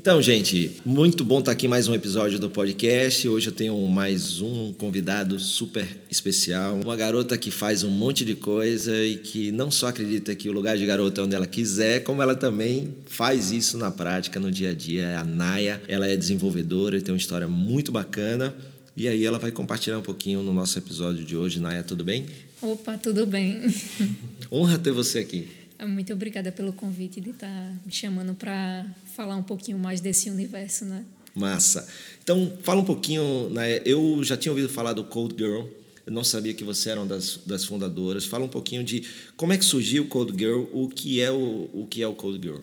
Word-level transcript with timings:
Então, 0.00 0.22
gente, 0.22 0.80
muito 0.86 1.24
bom 1.24 1.40
estar 1.40 1.50
aqui 1.50 1.66
mais 1.66 1.88
um 1.88 1.92
episódio 1.92 2.38
do 2.38 2.48
podcast. 2.48 3.28
Hoje 3.28 3.48
eu 3.48 3.52
tenho 3.52 3.76
mais 3.88 4.40
um 4.40 4.72
convidado 4.72 5.40
super 5.40 5.88
especial, 6.08 6.78
uma 6.80 6.94
garota 6.94 7.36
que 7.36 7.50
faz 7.50 7.82
um 7.82 7.90
monte 7.90 8.24
de 8.24 8.36
coisa 8.36 8.96
e 8.96 9.16
que 9.16 9.50
não 9.50 9.72
só 9.72 9.88
acredita 9.88 10.36
que 10.36 10.48
o 10.48 10.52
lugar 10.52 10.78
de 10.78 10.86
garota 10.86 11.20
é 11.20 11.24
onde 11.24 11.34
ela 11.34 11.48
quiser, 11.48 12.04
como 12.04 12.22
ela 12.22 12.36
também 12.36 12.94
faz 13.06 13.50
isso 13.50 13.76
na 13.76 13.90
prática, 13.90 14.38
no 14.38 14.52
dia 14.52 14.70
a 14.70 14.72
dia. 14.72 15.02
É 15.02 15.16
a 15.16 15.24
Naya, 15.24 15.82
ela 15.88 16.06
é 16.06 16.16
desenvolvedora 16.16 16.96
e 16.96 17.02
tem 17.02 17.12
uma 17.12 17.18
história 17.18 17.48
muito 17.48 17.90
bacana. 17.90 18.54
E 18.96 19.08
aí 19.08 19.24
ela 19.24 19.40
vai 19.40 19.50
compartilhar 19.50 19.98
um 19.98 20.02
pouquinho 20.02 20.44
no 20.44 20.54
nosso 20.54 20.78
episódio 20.78 21.24
de 21.24 21.36
hoje. 21.36 21.58
Naya, 21.58 21.82
tudo 21.82 22.04
bem? 22.04 22.24
Opa, 22.62 22.96
tudo 22.96 23.26
bem. 23.26 23.62
Honra 24.52 24.78
ter 24.78 24.92
você 24.92 25.18
aqui. 25.18 25.57
Muito 25.86 26.12
obrigada 26.12 26.50
pelo 26.50 26.72
convite 26.72 27.20
de 27.20 27.30
estar 27.30 27.74
me 27.84 27.92
chamando 27.92 28.34
para 28.34 28.84
falar 29.14 29.36
um 29.36 29.42
pouquinho 29.42 29.78
mais 29.78 30.00
desse 30.00 30.28
universo, 30.28 30.84
né? 30.84 31.04
Massa. 31.34 31.86
Então, 32.22 32.52
fala 32.62 32.80
um 32.80 32.84
pouquinho, 32.84 33.48
né? 33.50 33.80
Eu 33.84 34.22
já 34.24 34.36
tinha 34.36 34.50
ouvido 34.50 34.68
falar 34.68 34.92
do 34.92 35.04
Code 35.04 35.36
Girl, 35.38 35.66
eu 36.08 36.12
não 36.12 36.24
sabia 36.24 36.54
que 36.54 36.64
você 36.64 36.88
era 36.88 37.00
uma 37.00 37.06
das, 37.06 37.38
das 37.44 37.66
fundadoras. 37.66 38.24
Fala 38.24 38.42
um 38.42 38.48
pouquinho 38.48 38.82
de 38.82 39.06
como 39.36 39.52
é 39.52 39.58
que 39.58 39.64
surgiu 39.64 40.04
o 40.04 40.06
Code 40.06 40.32
Girl, 40.36 40.64
o 40.72 40.88
que 40.88 41.20
é 41.20 41.30
o, 41.30 41.68
o 41.72 41.86
que 41.86 42.02
é 42.02 42.08
o 42.08 42.14
Code 42.14 42.40
Girl. 42.42 42.60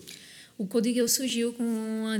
O 0.57 0.65
Code 0.65 0.91
Girl 0.91 1.07
surgiu 1.07 1.53
com 1.53 1.63
uma, 1.63 2.17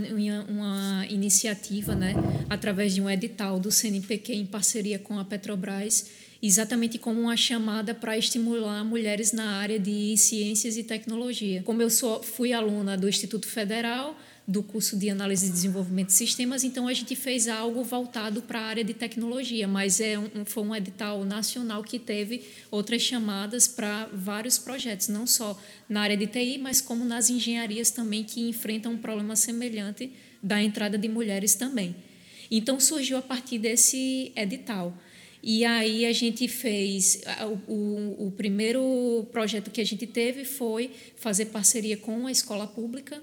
uma 0.48 1.07
iniciativa, 1.09 1.96
né, 1.96 2.13
através 2.48 2.93
de 2.93 3.02
um 3.02 3.09
edital 3.09 3.59
do 3.59 3.71
CNPq 3.71 4.34
em 4.34 4.46
parceria 4.46 4.99
com 4.99 5.18
a 5.18 5.26
Petrobras 5.26 6.05
exatamente 6.41 6.98
como 6.98 7.21
uma 7.21 7.38
chamada 7.38 7.94
para 7.94 8.17
estimular 8.17 8.84
mulheres 8.84 9.31
na 9.31 9.57
área 9.57 9.80
de 9.80 10.16
ciências 10.17 10.77
e 10.77 10.84
tecnologia. 10.84 11.63
Como 11.63 11.81
eu 11.81 11.89
sou, 11.89 12.21
fui 12.21 12.54
aluna 12.54 12.98
do 12.98 13.09
Instituto 13.09 13.48
Federal, 13.48 14.15
do 14.48 14.62
curso 14.62 14.96
de 14.96 15.09
análise 15.09 15.48
e 15.48 15.49
desenvolvimento 15.49 16.07
de 16.07 16.13
sistemas, 16.13 16.63
então 16.63 16.87
a 16.87 16.93
gente 16.93 17.15
fez 17.15 17.48
algo 17.48 17.84
voltado 17.84 18.43
para 18.43 18.59
a 18.59 18.63
área 18.63 18.84
de 18.84 18.93
tecnologia, 18.93 19.68
mas 19.68 19.99
é 19.99 20.20
um, 20.20 20.46
foi 20.46 20.63
um 20.63 20.76
edital 20.76 21.26
nacional 21.26 21.84
que 21.84 21.98
teve 21.98 22.43
outras 22.70 23.02
chamadas 23.02 23.68
para 23.68 24.07
vários 24.13 24.59
projetos, 24.59 25.07
não 25.07 25.26
só 25.26 25.59
na 25.90 26.02
área 26.02 26.15
de 26.15 26.27
TI, 26.27 26.59
mas 26.59 26.79
como 26.79 27.04
nas 27.04 27.29
engenharias 27.29 27.90
também 27.90 28.24
que 28.24 28.48
enfrentam 28.48 28.91
um 28.93 28.98
problema 28.98 29.35
semelhante 29.35 30.12
da 30.43 30.62
entrada 30.62 30.96
de 30.96 31.09
mulheres 31.09 31.55
também. 31.55 31.96
Então 32.52 32.79
surgiu 32.79 33.18
a 33.18 33.21
partir 33.24 33.57
desse 33.57 34.31
edital. 34.35 34.96
E 35.48 35.63
aí 35.63 36.07
a 36.07 36.12
gente 36.12 36.48
fez 36.48 37.21
o, 37.68 37.71
o, 37.71 38.27
o, 38.27 38.32
primeiro 38.32 39.27
projeto 39.32 39.70
que 39.70 39.79
a 39.79 39.85
gente 39.85 40.07
teve 40.07 40.43
foi 40.43 40.90
fazer 41.18 41.46
parceria 41.46 41.96
com 41.96 42.26
a 42.26 42.32
escola 42.32 42.65
pública 42.65 43.21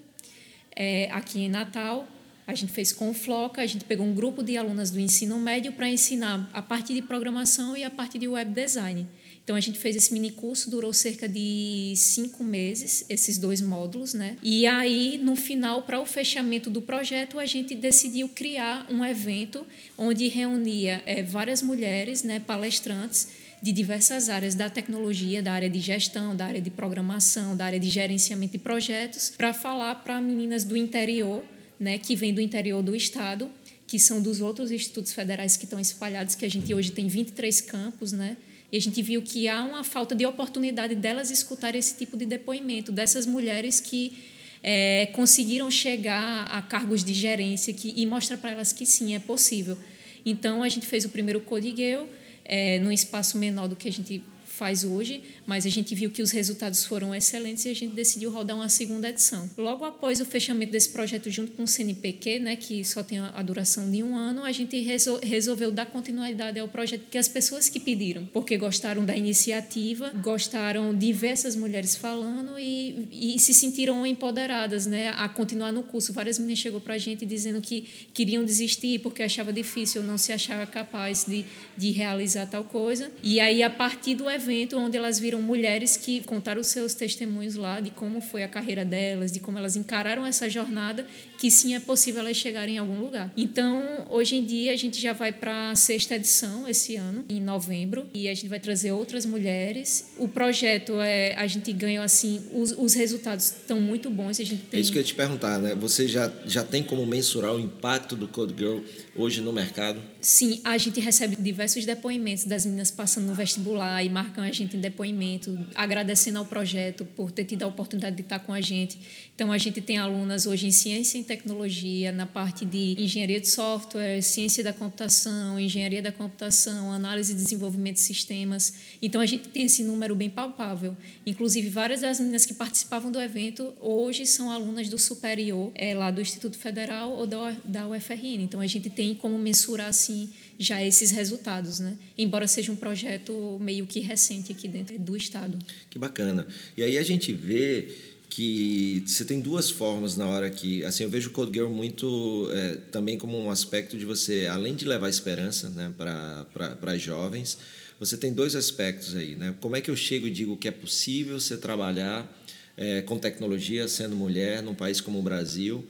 é, 0.76 1.10
aqui 1.10 1.40
em 1.40 1.48
Natal. 1.48 2.06
A 2.46 2.54
gente 2.54 2.70
fez 2.70 2.92
com 2.92 3.10
o 3.10 3.12
Floca, 3.12 3.60
a 3.60 3.66
gente 3.66 3.84
pegou 3.84 4.06
um 4.06 4.14
grupo 4.14 4.40
de 4.40 4.56
alunas 4.56 4.88
do 4.92 5.00
ensino 5.00 5.36
médio 5.40 5.72
para 5.72 5.88
ensinar 5.88 6.48
a 6.52 6.62
parte 6.62 6.94
de 6.94 7.02
programação 7.02 7.76
e 7.76 7.82
a 7.82 7.90
parte 7.90 8.20
de 8.20 8.28
web 8.28 8.54
design. 8.54 9.04
Então 9.44 9.56
a 9.56 9.60
gente 9.60 9.78
fez 9.78 9.96
esse 9.96 10.12
mini 10.12 10.30
curso, 10.30 10.70
durou 10.70 10.92
cerca 10.92 11.28
de 11.28 11.94
cinco 11.96 12.44
meses, 12.44 13.04
esses 13.08 13.38
dois 13.38 13.60
módulos, 13.60 14.14
né? 14.14 14.36
E 14.42 14.66
aí, 14.66 15.18
no 15.18 15.34
final, 15.34 15.82
para 15.82 16.00
o 16.00 16.06
fechamento 16.06 16.70
do 16.70 16.80
projeto, 16.80 17.40
a 17.40 17.46
gente 17.46 17.74
decidiu 17.74 18.28
criar 18.28 18.86
um 18.88 19.04
evento 19.04 19.66
onde 19.98 20.28
reunia 20.28 21.02
é, 21.06 21.22
várias 21.24 21.60
mulheres, 21.60 22.22
né, 22.22 22.38
palestrantes 22.38 23.28
de 23.60 23.72
diversas 23.72 24.28
áreas 24.28 24.54
da 24.54 24.70
tecnologia, 24.70 25.42
da 25.42 25.52
área 25.52 25.70
de 25.70 25.80
gestão, 25.80 26.34
da 26.36 26.46
área 26.46 26.60
de 26.60 26.70
programação, 26.70 27.56
da 27.56 27.64
área 27.64 27.80
de 27.80 27.88
gerenciamento 27.88 28.52
de 28.52 28.58
projetos, 28.58 29.30
para 29.36 29.52
falar 29.52 29.96
para 29.96 30.20
meninas 30.20 30.64
do 30.64 30.76
interior, 30.76 31.44
né, 31.78 31.98
que 31.98 32.14
vêm 32.14 32.32
do 32.32 32.40
interior 32.40 32.82
do 32.82 32.94
estado, 32.94 33.50
que 33.86 33.98
são 33.98 34.22
dos 34.22 34.40
outros 34.40 34.70
institutos 34.70 35.12
federais 35.12 35.56
que 35.56 35.64
estão 35.64 35.78
espalhados, 35.78 36.34
que 36.34 36.44
a 36.44 36.50
gente 36.50 36.72
hoje 36.72 36.92
tem 36.92 37.08
23 37.08 37.60
campos, 37.60 38.12
né? 38.12 38.36
E 38.72 38.78
a 38.78 38.80
gente 38.80 39.02
viu 39.02 39.20
que 39.20 39.46
há 39.48 39.62
uma 39.62 39.84
falta 39.84 40.14
de 40.14 40.24
oportunidade 40.24 40.94
delas 40.94 41.30
escutar 41.30 41.74
esse 41.74 41.94
tipo 41.94 42.16
de 42.16 42.24
depoimento, 42.24 42.90
dessas 42.90 43.26
mulheres 43.26 43.78
que 43.78 44.16
é, 44.62 45.06
conseguiram 45.12 45.70
chegar 45.70 46.44
a 46.44 46.62
cargos 46.62 47.04
de 47.04 47.12
gerência 47.12 47.74
que, 47.74 47.92
e 47.94 48.06
mostrar 48.06 48.38
para 48.38 48.52
elas 48.52 48.72
que 48.72 48.86
sim, 48.86 49.14
é 49.14 49.18
possível. 49.18 49.76
Então, 50.24 50.62
a 50.62 50.68
gente 50.70 50.86
fez 50.86 51.04
o 51.04 51.10
primeiro 51.10 51.40
Codigueu, 51.40 52.08
é, 52.44 52.78
num 52.78 52.90
espaço 52.90 53.36
menor 53.36 53.68
do 53.68 53.76
que 53.76 53.88
a 53.88 53.92
gente 53.92 54.22
faz 54.52 54.84
hoje, 54.84 55.22
mas 55.46 55.64
a 55.64 55.70
gente 55.70 55.94
viu 55.94 56.10
que 56.10 56.20
os 56.20 56.30
resultados 56.30 56.84
foram 56.84 57.14
excelentes 57.14 57.64
e 57.64 57.70
a 57.70 57.74
gente 57.74 57.94
decidiu 57.94 58.30
rodar 58.30 58.54
uma 58.54 58.68
segunda 58.68 59.08
edição. 59.08 59.48
Logo 59.56 59.84
após 59.84 60.20
o 60.20 60.26
fechamento 60.26 60.70
desse 60.70 60.90
projeto 60.90 61.30
junto 61.30 61.52
com 61.52 61.62
o 61.62 61.66
CNPq, 61.66 62.38
né, 62.38 62.54
que 62.54 62.84
só 62.84 63.02
tem 63.02 63.18
a 63.18 63.42
duração 63.42 63.90
de 63.90 64.02
um 64.02 64.14
ano, 64.14 64.44
a 64.44 64.52
gente 64.52 64.78
resolveu 65.22 65.72
dar 65.72 65.86
continuidade 65.86 66.60
ao 66.60 66.68
projeto 66.68 67.06
que 67.10 67.16
as 67.16 67.28
pessoas 67.28 67.68
que 67.70 67.80
pediram, 67.80 68.26
porque 68.26 68.58
gostaram 68.58 69.04
da 69.04 69.16
iniciativa, 69.16 70.10
gostaram 70.22 70.94
de 70.94 71.12
ver 71.12 71.28
essas 71.28 71.56
mulheres 71.56 71.96
falando 71.96 72.58
e, 72.58 73.08
e 73.10 73.38
se 73.38 73.54
sentiram 73.54 74.06
empoderadas 74.06 74.84
né, 74.84 75.14
a 75.16 75.28
continuar 75.30 75.72
no 75.72 75.82
curso. 75.82 76.12
Várias 76.12 76.38
meninas 76.38 76.58
chegou 76.58 76.80
para 76.80 76.94
a 76.94 76.98
gente 76.98 77.24
dizendo 77.24 77.60
que 77.62 77.88
queriam 78.12 78.44
desistir 78.44 78.98
porque 78.98 79.22
achava 79.22 79.50
difícil, 79.50 80.02
não 80.02 80.18
se 80.18 80.30
achava 80.30 80.66
capaz 80.66 81.24
de, 81.24 81.46
de 81.74 81.90
realizar 81.90 82.46
tal 82.46 82.64
coisa. 82.64 83.10
E 83.22 83.40
aí, 83.40 83.62
a 83.62 83.70
partir 83.70 84.14
do 84.14 84.28
evento, 84.28 84.41
evento 84.42 84.76
onde 84.76 84.96
elas 84.96 85.18
viram 85.18 85.40
mulheres 85.40 85.96
que 85.96 86.20
contaram 86.24 86.60
os 86.60 86.66
seus 86.66 86.94
testemunhos 86.94 87.54
lá 87.54 87.80
de 87.80 87.90
como 87.90 88.20
foi 88.20 88.42
a 88.42 88.48
carreira 88.48 88.84
delas, 88.84 89.30
de 89.30 89.38
como 89.38 89.58
elas 89.58 89.76
encararam 89.76 90.26
essa 90.26 90.50
jornada, 90.50 91.06
que 91.42 91.50
sim 91.50 91.74
é 91.74 91.80
possível 91.80 92.20
elas 92.20 92.36
chegarem 92.36 92.76
em 92.76 92.78
algum 92.78 93.00
lugar. 93.00 93.32
Então, 93.36 94.06
hoje 94.10 94.36
em 94.36 94.44
dia, 94.44 94.72
a 94.72 94.76
gente 94.76 95.00
já 95.00 95.12
vai 95.12 95.32
para 95.32 95.72
a 95.72 95.74
sexta 95.74 96.14
edição 96.14 96.68
esse 96.68 96.94
ano, 96.94 97.24
em 97.28 97.40
novembro, 97.40 98.06
e 98.14 98.28
a 98.28 98.34
gente 98.34 98.46
vai 98.46 98.60
trazer 98.60 98.92
outras 98.92 99.26
mulheres. 99.26 100.12
O 100.18 100.28
projeto 100.28 101.00
é, 101.00 101.34
a 101.34 101.44
gente 101.48 101.72
ganhou 101.72 102.04
assim, 102.04 102.40
os, 102.52 102.70
os 102.78 102.94
resultados 102.94 103.46
estão 103.46 103.80
muito 103.80 104.08
bons. 104.08 104.38
A 104.38 104.44
gente 104.44 104.62
tem... 104.66 104.78
É 104.78 104.80
isso 104.80 104.92
que 104.92 104.98
eu 104.98 105.02
ia 105.02 105.04
te 105.04 105.16
perguntar, 105.16 105.58
né? 105.58 105.74
Você 105.74 106.06
já, 106.06 106.32
já 106.46 106.62
tem 106.62 106.80
como 106.80 107.04
mensurar 107.04 107.52
o 107.52 107.58
impacto 107.58 108.14
do 108.14 108.28
Code 108.28 108.54
Girl 108.56 108.78
hoje 109.16 109.40
no 109.40 109.52
mercado? 109.52 110.00
Sim, 110.20 110.60
a 110.62 110.78
gente 110.78 111.00
recebe 111.00 111.34
diversos 111.34 111.84
depoimentos 111.84 112.44
das 112.44 112.64
meninas 112.64 112.92
passando 112.92 113.26
no 113.26 113.34
vestibular 113.34 114.04
e 114.04 114.08
marcando 114.08 114.44
a 114.44 114.52
gente 114.52 114.76
em 114.76 114.80
depoimento, 114.80 115.58
agradecendo 115.74 116.38
ao 116.38 116.44
projeto 116.44 117.04
por 117.04 117.32
ter 117.32 117.46
tido 117.46 117.64
a 117.64 117.66
oportunidade 117.66 118.14
de 118.14 118.22
estar 118.22 118.38
com 118.38 118.52
a 118.52 118.60
gente. 118.60 118.96
Então, 119.34 119.50
a 119.50 119.58
gente 119.58 119.80
tem 119.80 119.98
alunas 119.98 120.46
hoje 120.46 120.68
em 120.68 120.70
ciência 120.70 121.18
e 121.18 121.31
tecnologia, 121.32 122.12
na 122.12 122.26
parte 122.26 122.64
de 122.66 122.94
engenharia 122.98 123.40
de 123.40 123.48
software, 123.48 124.20
ciência 124.20 124.62
da 124.62 124.72
computação, 124.72 125.58
engenharia 125.58 126.02
da 126.02 126.12
computação, 126.12 126.92
análise 126.92 127.32
e 127.32 127.36
desenvolvimento 127.36 127.94
de 127.94 128.02
sistemas. 128.02 128.74
Então, 129.00 129.20
a 129.20 129.26
gente 129.26 129.48
tem 129.48 129.64
esse 129.64 129.82
número 129.82 130.14
bem 130.14 130.28
palpável. 130.28 130.94
Inclusive, 131.24 131.70
várias 131.70 132.02
das 132.02 132.20
meninas 132.20 132.44
que 132.44 132.52
participavam 132.52 133.10
do 133.10 133.18
evento 133.20 133.72
hoje 133.80 134.26
são 134.26 134.50
alunas 134.50 134.90
do 134.90 134.98
superior, 134.98 135.72
é, 135.74 135.94
lá 135.94 136.10
do 136.10 136.20
Instituto 136.20 136.58
Federal 136.58 137.10
ou 137.12 137.26
da, 137.26 137.56
da 137.64 137.88
UFRN. 137.88 138.42
Então, 138.42 138.60
a 138.60 138.66
gente 138.66 138.90
tem 138.90 139.14
como 139.14 139.38
mensurar, 139.38 139.88
assim, 139.88 140.28
já 140.58 140.84
esses 140.84 141.10
resultados, 141.10 141.80
né? 141.80 141.96
Embora 142.16 142.46
seja 142.46 142.70
um 142.70 142.76
projeto 142.76 143.58
meio 143.58 143.86
que 143.86 144.00
recente 144.00 144.52
aqui 144.52 144.68
dentro 144.68 144.98
do 144.98 145.16
estado. 145.16 145.58
Que 145.88 145.98
bacana. 145.98 146.46
E 146.76 146.82
aí 146.82 146.98
a 146.98 147.02
gente 147.02 147.32
vê 147.32 147.88
que 148.34 149.04
você 149.06 149.26
tem 149.26 149.40
duas 149.40 149.70
formas 149.70 150.16
na 150.16 150.26
hora 150.26 150.48
que 150.48 150.82
assim 150.86 151.04
eu 151.04 151.10
vejo 151.10 151.28
o 151.28 151.32
Code 151.32 151.52
Girl 151.52 151.68
muito 151.68 152.48
é, 152.50 152.76
também 152.90 153.18
como 153.18 153.38
um 153.38 153.50
aspecto 153.50 153.98
de 153.98 154.06
você 154.06 154.46
além 154.46 154.74
de 154.74 154.86
levar 154.86 155.10
esperança 155.10 155.68
né 155.68 155.92
para 155.94 156.96
jovens 156.96 157.58
você 158.00 158.16
tem 158.16 158.32
dois 158.32 158.56
aspectos 158.56 159.14
aí 159.14 159.36
né 159.36 159.54
como 159.60 159.76
é 159.76 159.82
que 159.82 159.90
eu 159.90 159.96
chego 159.96 160.26
e 160.26 160.30
digo 160.30 160.56
que 160.56 160.66
é 160.66 160.70
possível 160.70 161.38
você 161.38 161.58
trabalhar 161.58 162.26
é, 162.74 163.02
com 163.02 163.18
tecnologia 163.18 163.86
sendo 163.86 164.16
mulher 164.16 164.62
num 164.62 164.74
país 164.74 164.98
como 164.98 165.18
o 165.18 165.22
Brasil 165.22 165.86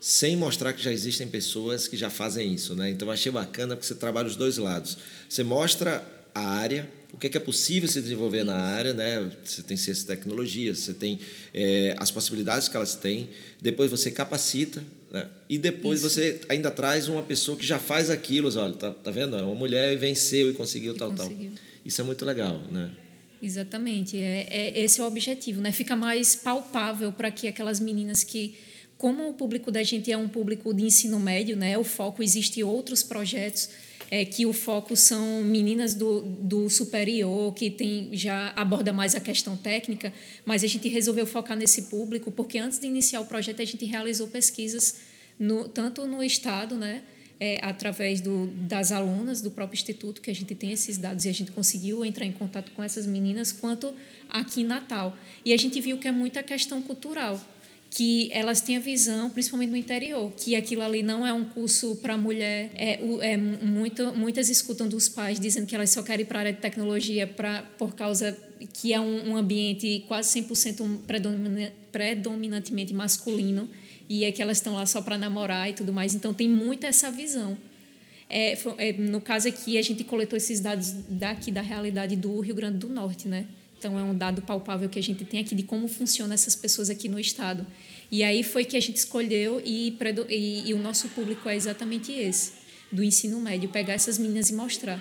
sem 0.00 0.36
mostrar 0.36 0.72
que 0.72 0.82
já 0.82 0.90
existem 0.90 1.28
pessoas 1.28 1.88
que 1.88 1.96
já 1.96 2.10
fazem 2.10 2.52
isso, 2.52 2.74
né? 2.74 2.90
Então 2.90 3.10
achei 3.10 3.32
bacana 3.32 3.74
porque 3.74 3.86
você 3.86 3.94
trabalha 3.94 4.28
os 4.28 4.36
dois 4.36 4.58
lados. 4.58 4.98
Você 5.26 5.42
mostra 5.42 6.06
a 6.34 6.46
área, 6.46 6.86
o 7.14 7.16
que 7.16 7.28
é, 7.28 7.30
que 7.30 7.36
é 7.36 7.40
possível 7.40 7.88
se 7.88 8.02
desenvolver 8.02 8.42
na 8.42 8.56
área, 8.56 8.92
né? 8.92 9.30
Você 9.44 9.62
tem 9.62 9.76
ciência 9.76 10.02
e 10.02 10.06
tecnologia, 10.06 10.74
você 10.74 10.92
tem 10.92 11.20
é, 11.54 11.94
as 11.96 12.10
possibilidades 12.10 12.68
que 12.68 12.76
elas 12.76 12.96
têm. 12.96 13.30
Depois 13.62 13.88
você 13.88 14.10
capacita, 14.10 14.82
né? 15.12 15.28
E 15.48 15.56
depois 15.56 16.00
isso. 16.00 16.10
você 16.10 16.40
ainda 16.48 16.72
traz 16.72 17.06
uma 17.06 17.22
pessoa 17.22 17.56
que 17.56 17.64
já 17.64 17.78
faz 17.78 18.10
aquilo. 18.10 18.52
Olha, 18.58 18.74
tá, 18.74 18.90
tá 18.90 19.12
vendo? 19.12 19.36
Uma 19.36 19.54
mulher 19.54 19.96
venceu 19.96 20.50
e 20.50 20.54
conseguiu 20.54 20.94
e 20.94 20.98
tal, 20.98 21.12
conseguiu. 21.12 21.50
tal. 21.50 21.64
Isso 21.86 22.00
é 22.00 22.04
muito 22.04 22.24
legal, 22.24 22.60
né? 22.72 22.90
Exatamente. 23.40 24.18
É, 24.18 24.48
é, 24.50 24.82
esse 24.82 25.00
é 25.00 25.04
o 25.04 25.06
objetivo, 25.06 25.60
né? 25.60 25.70
Fica 25.70 25.94
mais 25.94 26.34
palpável 26.34 27.12
para 27.12 27.30
que 27.30 27.46
aquelas 27.46 27.78
meninas 27.78 28.24
que 28.24 28.56
como 28.98 29.28
o 29.28 29.34
público 29.34 29.70
da 29.70 29.82
gente 29.82 30.10
é 30.10 30.16
um 30.16 30.28
público 30.28 30.72
de 30.72 30.84
ensino 30.84 31.20
médio, 31.20 31.56
né, 31.56 31.76
o 31.76 31.84
foco 31.84 32.22
existe 32.22 32.62
outros 32.62 33.02
projetos 33.02 33.68
é, 34.14 34.24
que 34.24 34.46
o 34.46 34.52
foco 34.52 34.94
são 34.94 35.42
meninas 35.42 35.92
do, 35.92 36.20
do 36.20 36.70
superior 36.70 37.52
que 37.52 37.68
tem 37.68 38.10
já 38.12 38.52
aborda 38.54 38.92
mais 38.92 39.16
a 39.16 39.18
questão 39.20 39.56
técnica, 39.56 40.12
mas 40.46 40.62
a 40.62 40.68
gente 40.68 40.88
resolveu 40.88 41.26
focar 41.26 41.56
nesse 41.56 41.82
público 41.82 42.30
porque 42.30 42.58
antes 42.58 42.78
de 42.78 42.86
iniciar 42.86 43.20
o 43.22 43.26
projeto 43.26 43.60
a 43.60 43.64
gente 43.64 43.84
realizou 43.84 44.28
pesquisas 44.28 44.98
no, 45.36 45.68
tanto 45.68 46.06
no 46.06 46.22
estado, 46.22 46.76
né, 46.76 47.02
é, 47.40 47.58
através 47.60 48.20
do, 48.20 48.46
das 48.46 48.92
alunas 48.92 49.40
do 49.40 49.50
próprio 49.50 49.76
instituto, 49.76 50.20
que 50.20 50.30
a 50.30 50.34
gente 50.34 50.54
tem 50.54 50.70
esses 50.70 50.96
dados 50.96 51.24
e 51.24 51.28
a 51.28 51.34
gente 51.34 51.50
conseguiu 51.50 52.04
entrar 52.04 52.24
em 52.24 52.30
contato 52.30 52.70
com 52.70 52.84
essas 52.84 53.06
meninas, 53.06 53.50
quanto 53.50 53.92
aqui 54.30 54.60
em 54.60 54.64
Natal. 54.64 55.18
E 55.44 55.52
a 55.52 55.56
gente 55.56 55.80
viu 55.80 55.98
que 55.98 56.06
é 56.06 56.12
muita 56.12 56.40
questão 56.40 56.80
cultural, 56.80 57.40
que 57.94 58.28
elas 58.32 58.60
têm 58.60 58.76
a 58.76 58.80
visão, 58.80 59.30
principalmente 59.30 59.70
no 59.70 59.76
interior, 59.76 60.32
que 60.36 60.56
aquilo 60.56 60.82
ali 60.82 61.00
não 61.00 61.24
é 61.24 61.32
um 61.32 61.44
curso 61.44 61.94
para 62.02 62.16
mulher. 62.16 62.72
É, 62.74 62.98
é 63.20 63.36
muito, 63.36 64.12
muitas 64.16 64.48
escutam 64.50 64.88
dos 64.88 65.08
pais 65.08 65.38
dizendo 65.38 65.64
que 65.64 65.76
elas 65.76 65.90
só 65.90 66.02
querem 66.02 66.24
ir 66.24 66.26
para 66.26 66.38
a 66.38 66.40
área 66.40 66.52
de 66.52 66.58
tecnologia 66.58 67.24
pra, 67.24 67.62
por 67.78 67.94
causa 67.94 68.36
que 68.72 68.92
é 68.92 68.98
um, 68.98 69.30
um 69.30 69.36
ambiente 69.36 70.04
quase 70.08 70.42
100% 70.42 71.70
predominantemente 71.92 72.92
masculino 72.92 73.70
e 74.08 74.24
é 74.24 74.32
que 74.32 74.42
elas 74.42 74.56
estão 74.56 74.74
lá 74.74 74.86
só 74.86 75.00
para 75.00 75.16
namorar 75.16 75.70
e 75.70 75.72
tudo 75.72 75.92
mais. 75.92 76.16
Então 76.16 76.34
tem 76.34 76.48
muito 76.48 76.84
essa 76.84 77.12
visão. 77.12 77.56
É, 78.28 78.58
é, 78.78 78.92
no 78.94 79.20
caso 79.20 79.46
aqui, 79.46 79.78
a 79.78 79.82
gente 79.82 80.02
coletou 80.02 80.36
esses 80.36 80.58
dados 80.58 80.90
daqui 81.08 81.52
da 81.52 81.62
realidade 81.62 82.16
do 82.16 82.40
Rio 82.40 82.56
Grande 82.56 82.78
do 82.78 82.88
Norte, 82.88 83.28
né? 83.28 83.46
Então 83.84 83.98
é 83.98 84.02
um 84.02 84.16
dado 84.16 84.40
palpável 84.40 84.88
que 84.88 84.98
a 84.98 85.02
gente 85.02 85.26
tem 85.26 85.40
aqui 85.40 85.54
de 85.54 85.62
como 85.62 85.86
funcionam 85.88 86.32
essas 86.32 86.56
pessoas 86.56 86.88
aqui 86.88 87.06
no 87.06 87.20
estado. 87.20 87.66
E 88.10 88.24
aí 88.24 88.42
foi 88.42 88.64
que 88.64 88.78
a 88.78 88.80
gente 88.80 88.96
escolheu 88.96 89.60
e, 89.62 89.94
e, 90.30 90.70
e 90.70 90.72
o 90.72 90.78
nosso 90.78 91.06
público 91.10 91.46
é 91.50 91.54
exatamente 91.54 92.10
esse, 92.10 92.52
do 92.90 93.04
ensino 93.04 93.38
médio, 93.38 93.68
pegar 93.68 93.92
essas 93.92 94.16
meninas 94.16 94.48
e 94.48 94.54
mostrar 94.54 94.98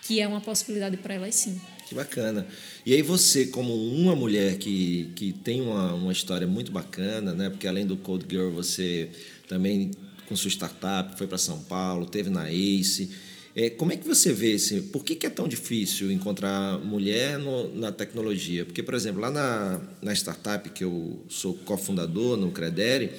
que 0.00 0.18
é 0.18 0.26
uma 0.26 0.40
possibilidade 0.40 0.96
para 0.96 1.12
elas 1.12 1.34
sim. 1.34 1.60
Que 1.86 1.94
bacana. 1.94 2.46
E 2.86 2.94
aí 2.94 3.02
você, 3.02 3.48
como 3.48 3.74
uma 3.74 4.16
mulher 4.16 4.56
que, 4.56 5.12
que 5.14 5.34
tem 5.34 5.60
uma, 5.60 5.92
uma 5.92 6.12
história 6.12 6.46
muito 6.46 6.72
bacana, 6.72 7.34
né? 7.34 7.50
Porque 7.50 7.68
além 7.68 7.84
do 7.84 7.98
Code 7.98 8.24
Girl, 8.30 8.50
você 8.50 9.10
também 9.46 9.90
com 10.26 10.34
sua 10.34 10.50
startup 10.50 11.18
foi 11.18 11.26
para 11.26 11.36
São 11.36 11.62
Paulo, 11.64 12.06
teve 12.06 12.30
na 12.30 12.50
Ace. 12.50 13.10
É, 13.56 13.70
como 13.70 13.90
é 13.90 13.96
que 13.96 14.06
você 14.06 14.32
vê 14.32 14.52
esse? 14.52 14.82
Por 14.82 15.02
que, 15.02 15.16
que 15.16 15.26
é 15.26 15.30
tão 15.30 15.48
difícil 15.48 16.12
encontrar 16.12 16.78
mulher 16.78 17.38
no, 17.38 17.74
na 17.74 17.90
tecnologia? 17.90 18.64
Porque, 18.66 18.82
por 18.82 18.94
exemplo, 18.94 19.20
lá 19.20 19.30
na, 19.30 19.80
na 20.02 20.12
startup 20.12 20.68
que 20.70 20.84
eu 20.84 21.24
sou 21.28 21.54
cofundador, 21.54 22.36
no 22.36 22.52
Credere, 22.52 23.12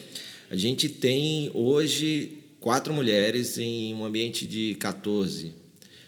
a 0.49 0.55
gente 0.55 0.87
tem 0.87 1.49
hoje 1.53 2.37
quatro 2.59 2.93
mulheres 2.93 3.57
em 3.57 3.93
um 3.95 4.05
ambiente 4.05 4.45
de 4.45 4.75
14 4.75 5.67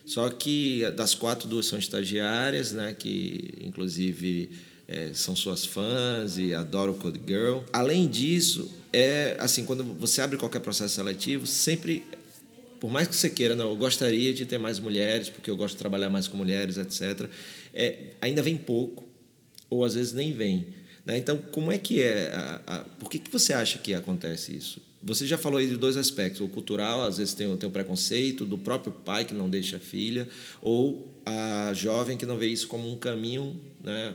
só 0.10 0.28
que 0.28 0.90
das 0.96 1.14
quatro, 1.14 1.48
duas 1.48 1.68
são 1.68 1.78
estagiárias, 1.78 2.72
né, 2.72 2.96
que 2.98 3.54
inclusive 3.62 4.50
é, 4.88 5.12
são 5.14 5.36
suas 5.36 5.64
fãs 5.64 6.40
e 6.40 6.52
adoram 6.52 6.96
Code 6.96 7.22
Girl. 7.28 7.60
Além 7.72 8.08
disso, 8.08 8.72
é 8.92 9.38
assim, 9.40 9.64
quando 9.64 9.84
você 9.84 10.20
abre 10.20 10.36
qualquer 10.36 10.62
processo 10.62 10.96
seletivo, 10.96 11.46
sempre 11.46 12.04
por 12.80 12.90
mais 12.90 13.08
que 13.08 13.16
você 13.16 13.30
queira, 13.30 13.56
não, 13.56 13.70
eu 13.70 13.76
gostaria 13.76 14.34
de 14.34 14.46
ter 14.46 14.58
mais 14.58 14.80
mulheres, 14.80 15.30
porque 15.30 15.50
eu 15.50 15.58
gosto 15.58 15.76
de 15.76 15.80
trabalhar 15.80 16.10
mais 16.10 16.28
com 16.28 16.38
mulheres, 16.38 16.78
etc. 16.78 17.30
É, 17.74 18.14
ainda 18.22 18.42
vem 18.42 18.58
pouco, 18.58 19.08
ou 19.70 19.84
às 19.84 19.96
vezes 19.96 20.14
nem 20.14 20.32
vem. 20.34 20.68
Né? 21.06 21.18
Então, 21.18 21.38
como 21.38 21.72
é 21.72 21.78
que 21.78 22.02
é? 22.02 22.32
A, 22.34 22.62
a, 22.66 22.80
por 22.80 23.10
que, 23.10 23.20
que 23.20 23.32
você 23.32 23.54
acha 23.54 23.80
que 23.80 23.94
acontece 23.94 24.56
isso? 24.56 24.82
Você 25.02 25.26
já 25.26 25.38
falou 25.38 25.60
aí 25.60 25.68
de 25.68 25.78
dois 25.78 25.98
aspectos. 25.98 26.42
O 26.42 26.48
cultural, 26.48 27.04
às 27.04 27.18
vezes, 27.18 27.34
tem, 27.34 27.56
tem 27.58 27.70
o 27.70 27.72
preconceito 27.72 28.46
do 28.46 28.58
próprio 28.58 28.92
pai 28.92 29.26
que 29.26 29.34
não 29.34 29.50
deixa 29.50 29.78
a 29.78 29.80
filha, 29.80 30.28
ou 30.62 31.08
a 31.26 31.72
jovem 31.74 32.18
que 32.18 32.26
não 32.26 32.38
vê 32.38 32.48
isso 32.48 32.68
como 32.68 32.92
um 32.92 32.98
caminho. 32.98 33.60
Né? 33.84 34.14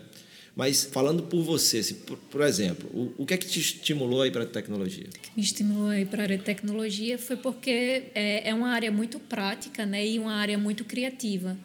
Mas 0.56 0.84
falando 0.84 1.24
por 1.24 1.42
você, 1.42 1.82
se, 1.82 1.94
por, 1.94 2.16
por, 2.16 2.40
exemplo, 2.42 2.88
o, 2.94 3.22
o 3.22 3.26
que 3.26 3.34
é 3.34 3.36
que 3.36 3.46
te 3.46 3.58
estimulou 3.58 4.22
aí 4.22 4.30
para 4.30 4.44
a 4.44 4.46
tecnologia? 4.46 5.06
Me 5.36 5.42
estimulou 5.42 5.88
aí 5.88 6.04
para 6.04 6.32
a 6.32 6.38
tecnologia 6.38 7.18
foi 7.18 7.36
porque 7.36 8.04
é, 8.14 8.48
é 8.48 8.54
uma 8.54 8.68
área 8.68 8.92
muito 8.92 9.18
prática 9.18 9.84
né, 9.84 10.06
e 10.06 10.18
uma 10.18 10.34
área 10.34 10.56
muito 10.56 10.84
criativa. 10.84 11.56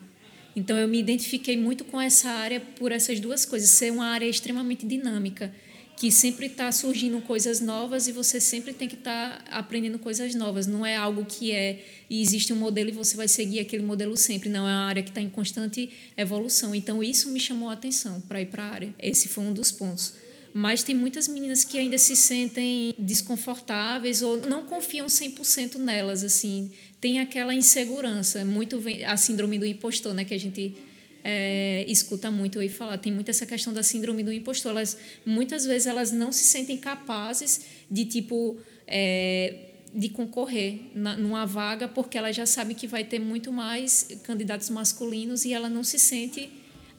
Então, 0.56 0.78
eu 0.78 0.88
me 0.88 1.00
identifiquei 1.00 1.56
muito 1.56 1.86
com 1.86 2.02
essa 2.02 2.30
área 2.30 2.60
por 2.60 2.92
essas 2.92 3.20
duas 3.20 3.46
coisas, 3.46 3.70
ser 3.70 3.92
uma 3.92 4.08
área 4.08 4.26
extremamente 4.26 4.86
dinâmica 4.86 5.54
que 6.00 6.10
sempre 6.10 6.46
está 6.46 6.72
surgindo 6.72 7.20
coisas 7.20 7.60
novas 7.60 8.08
e 8.08 8.14
você 8.14 8.40
sempre 8.40 8.72
tem 8.72 8.88
que 8.88 8.96
estar 8.96 9.44
tá 9.44 9.58
aprendendo 9.58 10.00
coisas 10.00 10.34
novas. 10.34 10.66
Não 10.66 10.86
é 10.86 10.96
algo 10.96 11.26
que 11.26 11.52
é 11.52 11.84
e 12.10 12.22
existe 12.22 12.54
um 12.54 12.56
modelo 12.56 12.88
e 12.90 12.94
você 12.94 13.18
vai 13.18 13.28
seguir 13.28 13.60
aquele 13.60 13.84
modelo 13.84 14.16
sempre. 14.16 14.48
Não 14.48 14.66
é 14.66 14.72
uma 14.72 14.86
área 14.86 15.04
que 15.04 15.10
está 15.10 15.20
em 15.20 15.30
constante 15.30 15.90
evolução. 16.16 16.74
Então 16.74 17.04
isso 17.04 17.30
me 17.30 17.40
chamou 17.40 17.68
a 17.68 17.74
atenção 17.74 18.22
para 18.22 18.42
ir 18.42 18.46
para 18.46 18.64
a 18.64 18.70
área. 18.70 18.96
Esse 18.98 19.28
foi 19.28 19.44
um 19.44 19.52
dos 19.52 19.74
pontos. 19.74 20.14
Mas 20.54 20.84
tem 20.84 20.96
muitas 20.96 21.28
meninas 21.28 21.66
que 21.66 21.78
ainda 21.78 21.98
se 21.98 22.16
sentem 22.16 22.96
desconfortáveis 22.98 24.22
ou 24.22 24.38
não 24.48 24.64
confiam 24.64 25.06
100% 25.06 25.76
nelas, 25.76 26.24
assim. 26.24 26.72
Tem 27.02 27.20
aquela 27.20 27.54
insegurança, 27.54 28.46
muito 28.46 28.82
a 29.06 29.18
síndrome 29.18 29.60
do 29.60 29.66
impostor, 29.66 30.14
né, 30.14 30.24
que 30.24 30.34
a 30.34 30.40
gente 30.40 30.78
é, 31.24 31.86
escuta 31.88 32.32
muito 32.32 32.60
aí 32.60 32.70
falar. 32.70 32.98
Tem 32.98 33.12
muito 33.12 33.30
essa 33.30 33.46
questão 33.46 33.74
da 33.74 33.84
síndrome 33.84 34.24
do 34.24 34.32
impostor. 34.32 34.72
Elas, 34.72 34.98
muitas 35.26 35.66
vezes 35.66 35.88
elas 35.88 36.12
não 36.12 36.32
se 36.32 36.44
sentem 36.44 36.78
capazes 36.78 37.66
de, 37.90 38.06
tipo, 38.06 38.58
é, 38.88 39.70
de 39.94 40.10
concorrer 40.10 40.80
na, 40.94 41.18
numa 41.18 41.46
vaga 41.46 41.88
porque 41.88 42.18
ela 42.18 42.32
já 42.32 42.46
sabe 42.46 42.74
que 42.74 42.88
vai 42.88 43.04
ter 43.04 43.20
muito 43.20 43.52
mais 43.52 44.08
candidatos 44.24 44.70
masculinos 44.70 45.46
e 45.46 45.54
ela 45.54 45.70
não 45.70 45.84
se 45.84 46.00
sente 46.00 46.50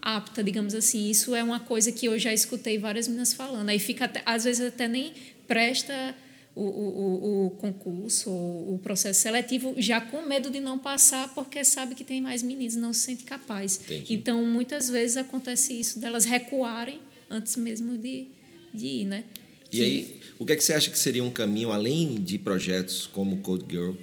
apta, 0.00 0.42
digamos 0.42 0.74
assim. 0.74 1.10
Isso 1.10 1.34
é 1.34 1.42
uma 1.42 1.60
coisa 1.60 1.92
que 1.92 2.06
eu 2.06 2.18
já 2.18 2.32
escutei 2.32 2.78
várias 2.78 3.06
meninas 3.06 3.32
falando. 3.32 3.68
Aí 3.68 3.78
fica, 3.78 4.06
até, 4.06 4.22
às 4.24 4.44
vezes, 4.44 4.66
até 4.66 4.88
nem 4.88 5.12
presta 5.46 6.14
o, 6.54 6.62
o, 6.62 7.46
o 7.46 7.50
concurso, 7.50 8.30
o, 8.30 8.74
o 8.74 8.78
processo 8.78 9.20
seletivo, 9.20 9.74
já 9.78 10.00
com 10.00 10.22
medo 10.22 10.50
de 10.50 10.60
não 10.60 10.78
passar, 10.78 11.32
porque 11.34 11.64
sabe 11.64 11.94
que 11.94 12.04
tem 12.04 12.20
mais 12.20 12.42
meninos, 12.42 12.76
não 12.76 12.92
se 12.92 13.00
sente 13.00 13.24
capaz. 13.24 13.80
Entendi. 13.84 14.14
Então, 14.14 14.44
muitas 14.44 14.88
vezes 14.88 15.16
acontece 15.16 15.78
isso, 15.78 15.98
delas 15.98 16.24
recuarem 16.24 17.00
antes 17.30 17.56
mesmo 17.56 17.96
de, 17.96 18.26
de 18.74 18.86
ir, 18.86 19.04
né? 19.04 19.24
E 19.72 19.76
que... 19.76 19.82
aí, 19.82 20.20
o 20.38 20.44
que, 20.44 20.52
é 20.52 20.56
que 20.56 20.64
você 20.64 20.72
acha 20.72 20.90
que 20.90 20.98
seria 20.98 21.22
um 21.22 21.30
caminho, 21.30 21.70
além 21.70 22.16
de 22.16 22.38
projetos 22.38 23.06
como 23.06 23.38
Code 23.38 23.64
Girl, 23.70 23.94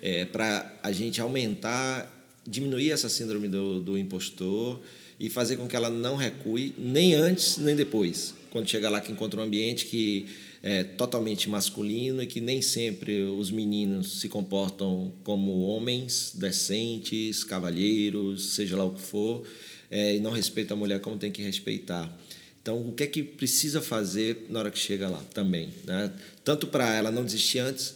é, 0.00 0.24
para 0.24 0.78
a 0.82 0.92
gente 0.92 1.20
aumentar, 1.20 2.14
diminuir 2.46 2.92
essa 2.92 3.08
síndrome 3.08 3.48
do, 3.48 3.80
do 3.80 3.98
impostor 3.98 4.80
e 5.18 5.28
fazer 5.28 5.56
com 5.56 5.66
que 5.66 5.74
ela 5.74 5.90
não 5.90 6.14
recue 6.14 6.72
nem 6.78 7.14
antes 7.14 7.58
nem 7.58 7.74
depois, 7.74 8.34
quando 8.50 8.68
chega 8.68 8.88
lá 8.88 9.00
que 9.00 9.10
encontra 9.10 9.40
um 9.40 9.42
ambiente 9.42 9.86
que 9.86 10.26
é, 10.62 10.82
totalmente 10.82 11.48
masculino 11.48 12.22
e 12.22 12.26
que 12.26 12.40
nem 12.40 12.60
sempre 12.60 13.22
os 13.22 13.50
meninos 13.50 14.20
se 14.20 14.28
comportam 14.28 15.12
como 15.24 15.60
homens 15.62 16.32
decentes, 16.34 17.44
cavalheiros, 17.44 18.54
seja 18.54 18.76
lá 18.76 18.84
o 18.84 18.94
que 18.94 19.02
for, 19.02 19.46
é, 19.90 20.16
e 20.16 20.20
não 20.20 20.30
respeitam 20.30 20.76
a 20.76 20.80
mulher 20.80 21.00
como 21.00 21.16
tem 21.16 21.30
que 21.30 21.42
respeitar. 21.42 22.12
Então, 22.60 22.86
o 22.86 22.92
que 22.92 23.04
é 23.04 23.06
que 23.06 23.22
precisa 23.22 23.80
fazer 23.80 24.46
na 24.50 24.58
hora 24.58 24.70
que 24.70 24.78
chega 24.78 25.08
lá 25.08 25.22
também? 25.32 25.70
Né? 25.84 26.12
Tanto 26.44 26.66
para 26.66 26.94
ela 26.94 27.10
não 27.10 27.24
desistir 27.24 27.60
antes, 27.60 27.94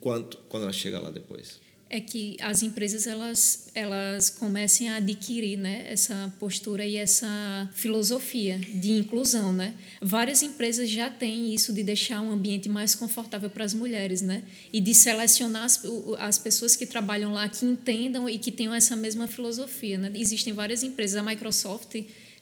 quanto 0.00 0.38
quando 0.48 0.64
ela 0.64 0.72
chega 0.72 0.98
lá 0.98 1.10
depois 1.10 1.67
é 1.90 2.00
que 2.00 2.36
as 2.40 2.62
empresas 2.62 3.06
elas 3.06 3.68
elas 3.74 4.28
comecem 4.28 4.90
a 4.90 4.96
adquirir 4.96 5.56
né 5.56 5.86
essa 5.88 6.32
postura 6.38 6.84
e 6.84 6.96
essa 6.96 7.68
filosofia 7.72 8.58
de 8.58 8.92
inclusão 8.92 9.52
né. 9.52 9.74
Várias 10.00 10.42
empresas 10.42 10.90
já 10.90 11.08
têm 11.08 11.54
isso 11.54 11.72
de 11.72 11.82
deixar 11.82 12.20
um 12.20 12.30
ambiente 12.30 12.68
mais 12.68 12.94
confortável 12.94 13.48
para 13.48 13.64
as 13.64 13.72
mulheres 13.72 14.20
né 14.20 14.42
e 14.72 14.80
de 14.80 14.94
selecionar 14.94 15.64
as, 15.64 15.82
as 16.18 16.38
pessoas 16.38 16.76
que 16.76 16.84
trabalham 16.84 17.32
lá 17.32 17.48
que 17.48 17.64
entendam 17.64 18.28
e 18.28 18.38
que 18.38 18.52
tenham 18.52 18.74
essa 18.74 18.94
mesma 18.94 19.26
filosofia 19.26 19.96
né. 19.96 20.12
Existem 20.14 20.52
várias 20.52 20.82
empresas 20.82 21.16
a 21.16 21.22
Microsoft 21.22 21.96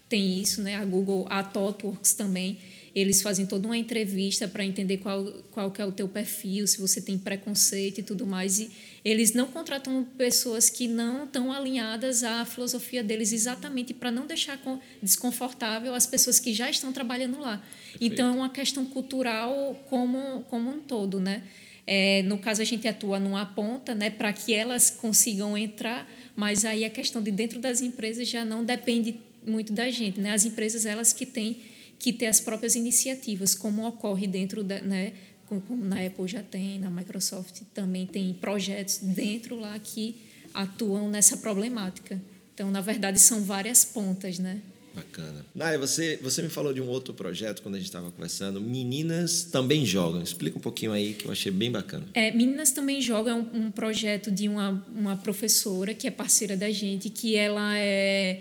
tem 0.09 0.41
isso 0.41 0.61
né 0.61 0.77
a 0.77 0.85
Google 0.85 1.27
a 1.31 1.43
ThoughtWorks 1.43 2.15
também 2.15 2.59
eles 2.97 3.21
fazem 3.21 3.45
toda 3.45 3.69
uma 3.69 3.77
entrevista 3.77 4.49
para 4.49 4.65
entender 4.65 4.97
qual, 4.97 5.23
qual 5.51 5.71
que 5.71 5.83
é 5.83 5.85
o 5.85 5.93
teu 5.93 6.09
perfil, 6.09 6.67
se 6.67 6.81
você 6.81 6.99
tem 6.99 7.19
preconceito 7.19 7.99
e 7.99 8.03
tudo 8.03 8.27
mais. 8.27 8.59
E 8.59 8.71
eles 9.05 9.35
não 9.35 9.49
contratam 9.49 10.03
pessoas 10.17 10.71
que 10.71 10.89
não 10.89 11.25
estão 11.25 11.53
alinhadas 11.53 12.25
à 12.25 12.43
filosofia 12.47 13.05
deles, 13.05 13.33
exatamente 13.33 13.93
para 13.93 14.11
não 14.11 14.27
deixar 14.27 14.59
desconfortável 15.03 15.95
as 15.95 16.07
pessoas 16.07 16.41
que 16.41 16.55
já 16.55 16.71
estão 16.71 16.91
trabalhando 16.91 17.39
lá. 17.39 17.59
Perfeito. 17.59 18.15
Então, 18.15 18.29
é 18.29 18.33
uma 18.33 18.49
questão 18.49 18.87
cultural 18.87 19.79
como, 19.91 20.43
como 20.49 20.71
um 20.71 20.81
todo, 20.81 21.21
né? 21.21 21.43
É, 21.87 22.23
no 22.23 22.39
caso, 22.39 22.63
a 22.63 22.65
gente 22.65 22.89
atua 22.89 23.21
numa 23.21 23.45
ponta 23.45 23.95
né, 23.95 24.09
para 24.09 24.33
que 24.33 24.55
elas 24.55 24.89
consigam 24.89 25.57
entrar, 25.57 26.11
mas 26.35 26.65
aí 26.65 26.83
a 26.83 26.91
questão 26.91 27.23
de 27.23 27.31
dentro 27.31 27.61
das 27.61 27.83
empresas 27.83 28.27
já 28.27 28.43
não 28.43 28.65
depende 28.65 29.21
muito 29.47 29.75
da 29.75 29.91
gente. 29.91 30.19
Né? 30.19 30.33
As 30.33 30.47
empresas, 30.47 30.87
elas 30.87 31.13
que 31.13 31.27
têm 31.27 31.59
que 31.99 32.13
ter 32.13 32.27
as 32.27 32.41
próprias 32.41 32.75
iniciativas, 32.75 33.55
como 33.55 33.87
ocorre 33.87 34.27
dentro 34.27 34.63
da, 34.63 34.81
né, 34.81 35.13
como 35.47 35.77
na 35.77 36.05
Apple 36.05 36.27
já 36.27 36.43
tem, 36.43 36.79
na 36.79 36.91
Microsoft 36.91 37.63
também 37.73 38.07
tem 38.07 38.35
projetos 38.35 38.99
dentro 38.99 39.59
lá 39.59 39.79
que 39.79 40.17
atuam 40.53 41.09
nessa 41.09 41.37
problemática. 41.37 42.21
Então, 42.55 42.71
na 42.71 42.81
verdade, 42.81 43.21
são 43.21 43.43
várias 43.43 43.85
pontas, 43.85 44.39
né? 44.39 44.61
Bacana. 44.95 45.45
Naya, 45.55 45.79
você, 45.79 46.19
você 46.23 46.41
me 46.41 46.49
falou 46.49 46.73
de 46.73 46.81
um 46.81 46.89
outro 46.89 47.13
projeto 47.13 47.61
quando 47.61 47.75
a 47.75 47.79
gente 47.79 47.89
estava 47.89 48.11
conversando. 48.11 48.63
Meninas 48.63 49.43
também 49.45 49.85
jogam. 49.85 50.23
Explica 50.23 50.57
um 50.57 50.61
pouquinho 50.61 50.93
aí 50.93 51.13
que 51.13 51.27
eu 51.27 51.31
achei 51.31 51.53
bem 51.53 51.71
bacana. 51.71 52.07
É, 52.15 52.31
Meninas 52.31 52.71
também 52.71 53.03
jogam 53.03 53.39
é 53.39 53.59
um, 53.59 53.67
um 53.67 53.71
projeto 53.71 54.31
de 54.31 54.49
uma, 54.49 54.83
uma 54.95 55.17
professora 55.19 55.93
que 55.93 56.07
é 56.07 56.11
parceira 56.11 56.57
da 56.57 56.71
gente, 56.71 57.11
que 57.11 57.37
ela 57.37 57.77
é 57.77 58.41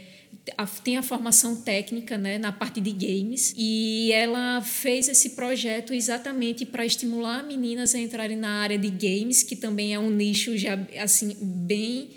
tem 0.83 0.97
a 0.97 1.03
formação 1.03 1.55
técnica 1.61 2.17
né, 2.17 2.37
na 2.37 2.51
parte 2.51 2.79
de 2.79 2.91
games 2.91 3.53
e 3.57 4.11
ela 4.11 4.61
fez 4.61 5.07
esse 5.07 5.31
projeto 5.31 5.93
exatamente 5.93 6.65
para 6.65 6.85
estimular 6.85 7.43
meninas 7.43 7.95
a 7.95 7.99
entrarem 7.99 8.37
na 8.37 8.61
área 8.61 8.77
de 8.77 8.89
games, 8.89 9.43
que 9.43 9.55
também 9.55 9.93
é 9.93 9.99
um 9.99 10.09
nicho 10.09 10.57
já 10.57 10.77
assim 11.01 11.35
bem 11.41 12.09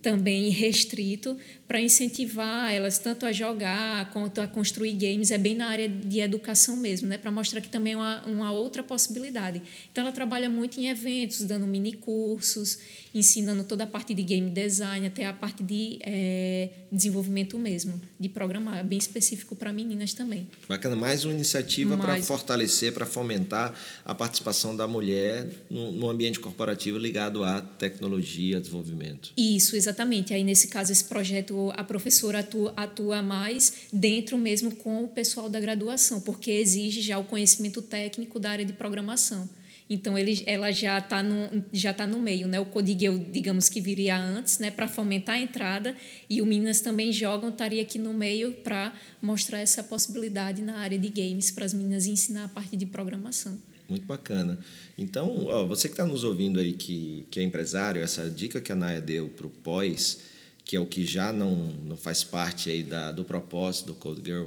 também 0.00 0.48
restrito 0.48 1.36
para 1.66 1.80
incentivar 1.80 2.72
elas 2.72 2.98
tanto 2.98 3.24
a 3.24 3.32
jogar 3.32 4.10
quanto 4.12 4.40
a 4.40 4.46
construir 4.46 4.92
games 4.92 5.30
é 5.30 5.38
bem 5.38 5.54
na 5.54 5.68
área 5.68 5.88
de 5.88 6.20
educação 6.20 6.76
mesmo, 6.76 7.08
né? 7.08 7.16
Para 7.16 7.30
mostrar 7.30 7.60
que 7.60 7.68
também 7.68 7.94
é 7.94 7.96
uma, 7.96 8.22
uma 8.26 8.52
outra 8.52 8.82
possibilidade. 8.82 9.62
Então 9.90 10.04
ela 10.04 10.12
trabalha 10.12 10.50
muito 10.50 10.78
em 10.78 10.88
eventos, 10.88 11.40
dando 11.42 11.66
mini 11.66 11.92
cursos, 11.92 12.78
ensinando 13.14 13.64
toda 13.64 13.84
a 13.84 13.86
parte 13.86 14.12
de 14.12 14.22
game 14.22 14.50
design 14.50 15.06
até 15.06 15.24
a 15.24 15.32
parte 15.32 15.62
de 15.62 15.98
é, 16.02 16.68
desenvolvimento 16.92 17.58
mesmo, 17.58 18.00
de 18.20 18.28
programar, 18.28 18.84
bem 18.84 18.98
específico 18.98 19.56
para 19.56 19.72
meninas 19.72 20.12
também. 20.12 20.46
Bacana, 20.68 20.94
mais 20.94 21.24
uma 21.24 21.32
iniciativa 21.32 21.96
para 21.96 22.20
fortalecer, 22.22 22.92
para 22.92 23.06
fomentar 23.06 23.74
a 24.04 24.14
participação 24.14 24.76
da 24.76 24.86
mulher 24.86 25.48
no, 25.70 25.92
no 25.92 26.10
ambiente 26.10 26.38
corporativo 26.40 26.98
ligado 26.98 27.42
à 27.42 27.62
tecnologia, 27.62 28.60
desenvolvimento. 28.60 29.32
Isso, 29.36 29.76
exatamente. 29.76 30.34
Aí 30.34 30.44
nesse 30.44 30.68
caso 30.68 30.92
esse 30.92 31.04
projeto 31.04 31.53
a 31.74 31.84
professora 31.84 32.40
atua, 32.40 32.72
atua 32.76 33.22
mais 33.22 33.88
dentro 33.92 34.36
mesmo 34.38 34.74
com 34.76 35.04
o 35.04 35.08
pessoal 35.08 35.48
da 35.48 35.60
graduação, 35.60 36.20
porque 36.20 36.50
exige 36.50 37.00
já 37.00 37.18
o 37.18 37.24
conhecimento 37.24 37.82
técnico 37.82 38.38
da 38.38 38.50
área 38.50 38.64
de 38.64 38.72
programação. 38.72 39.48
Então 39.88 40.16
ele, 40.16 40.42
ela 40.46 40.72
já 40.72 40.98
está 40.98 41.22
no, 41.22 41.62
já 41.72 41.92
tá 41.92 42.06
no 42.06 42.18
meio, 42.18 42.48
né? 42.48 42.58
O 42.58 42.64
Codigueu, 42.64 43.18
digamos 43.18 43.68
que 43.68 43.80
viria 43.80 44.16
antes, 44.16 44.58
né? 44.58 44.70
Para 44.70 44.88
fomentar 44.88 45.36
a 45.36 45.38
entrada 45.38 45.94
e 46.28 46.40
o 46.40 46.46
Minas 46.46 46.80
também 46.80 47.12
jogam 47.12 47.50
estaria 47.50 47.82
aqui 47.82 47.98
no 47.98 48.14
meio 48.14 48.52
para 48.52 48.94
mostrar 49.20 49.60
essa 49.60 49.82
possibilidade 49.82 50.62
na 50.62 50.78
área 50.78 50.98
de 50.98 51.08
games 51.08 51.50
para 51.50 51.66
as 51.66 51.74
meninas 51.74 52.06
ensinar 52.06 52.44
a 52.44 52.48
parte 52.48 52.76
de 52.76 52.86
programação. 52.86 53.58
Muito 53.86 54.06
bacana. 54.06 54.58
Então, 54.96 55.46
ó, 55.46 55.66
você 55.66 55.88
que 55.88 55.92
está 55.92 56.06
nos 56.06 56.24
ouvindo 56.24 56.58
aí 56.58 56.72
que, 56.72 57.26
que 57.30 57.38
é 57.38 57.42
empresário, 57.42 58.02
essa 58.02 58.30
dica 58.30 58.62
que 58.62 58.72
a 58.72 58.74
Naya 58.74 59.00
deu 59.00 59.28
para 59.28 59.46
o 59.46 59.50
pós 59.50 60.20
que 60.64 60.76
é 60.76 60.80
o 60.80 60.86
que 60.86 61.04
já 61.04 61.32
não, 61.32 61.54
não 61.84 61.96
faz 61.96 62.24
parte 62.24 62.70
aí 62.70 62.82
da, 62.82 63.12
do 63.12 63.24
propósito 63.24 63.88
do 63.88 63.94
Code 63.94 64.22
Girl, 64.24 64.46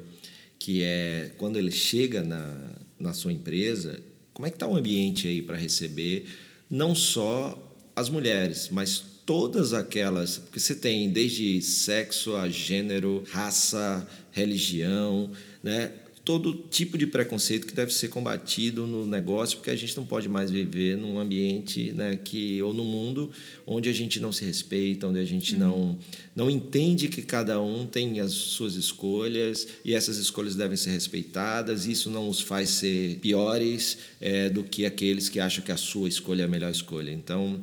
que 0.58 0.84
é 0.84 1.32
quando 1.38 1.58
ele 1.58 1.72
chega 1.72 2.24
na, 2.24 2.72
na 3.00 3.14
sua 3.14 3.32
empresa, 3.32 4.00
como 4.34 4.48
é 4.48 4.50
que 4.50 4.56
está 4.56 4.68
o 4.68 4.76
ambiente 4.76 5.28
aí 5.28 5.42
para 5.42 5.56
receber 5.56 6.28
não 6.70 6.94
só 6.94 7.64
as 7.96 8.10
mulheres, 8.10 8.70
mas 8.72 9.04
todas 9.26 9.74
aquelas, 9.74 10.38
porque 10.38 10.60
você 10.60 10.76
tem 10.76 11.10
desde 11.10 11.62
sexo 11.62 12.36
a 12.36 12.48
gênero, 12.48 13.24
raça, 13.30 14.08
religião, 14.32 15.32
né? 15.62 15.92
Todo 16.28 16.54
tipo 16.70 16.98
de 16.98 17.08
preconceito 17.08 17.66
que 17.66 17.74
deve 17.74 17.94
ser 17.94 18.10
combatido 18.10 18.86
no 18.86 19.08
negócio, 19.08 19.60
porque 19.60 19.72
a 19.72 19.76
gente 19.78 19.96
não 19.96 20.06
pode 20.06 20.28
mais 20.28 20.52
viver 20.52 20.98
num 20.98 21.18
ambiente, 21.18 21.94
né, 21.94 22.20
que 22.22 22.62
ou 22.62 22.74
no 22.74 22.84
mundo 22.84 23.32
onde 23.66 23.88
a 23.88 23.94
gente 23.94 24.20
não 24.20 24.34
se 24.34 24.44
respeita, 24.44 25.08
onde 25.08 25.20
a 25.20 25.24
gente 25.24 25.54
uhum. 25.54 25.60
não 25.60 26.00
não 26.36 26.50
entende 26.50 27.08
que 27.08 27.22
cada 27.22 27.62
um 27.62 27.86
tem 27.86 28.20
as 28.20 28.34
suas 28.34 28.76
escolhas 28.76 29.70
e 29.86 29.96
essas 29.96 30.18
escolhas 30.18 30.54
devem 30.54 30.76
ser 30.76 30.90
respeitadas. 30.90 31.86
Isso 31.86 32.10
não 32.10 32.28
os 32.28 32.42
faz 32.42 32.72
ser 32.72 33.20
piores 33.20 33.98
é, 34.20 34.50
do 34.50 34.66
que 34.66 34.86
aqueles 34.86 35.30
que 35.30 35.40
acham 35.40 35.64
que 35.64 35.72
a 35.72 35.78
sua 35.78 36.10
escolha 36.10 36.42
é 36.42 36.46
a 36.46 36.50
melhor 36.50 36.70
escolha. 36.70 37.10
Então 37.10 37.58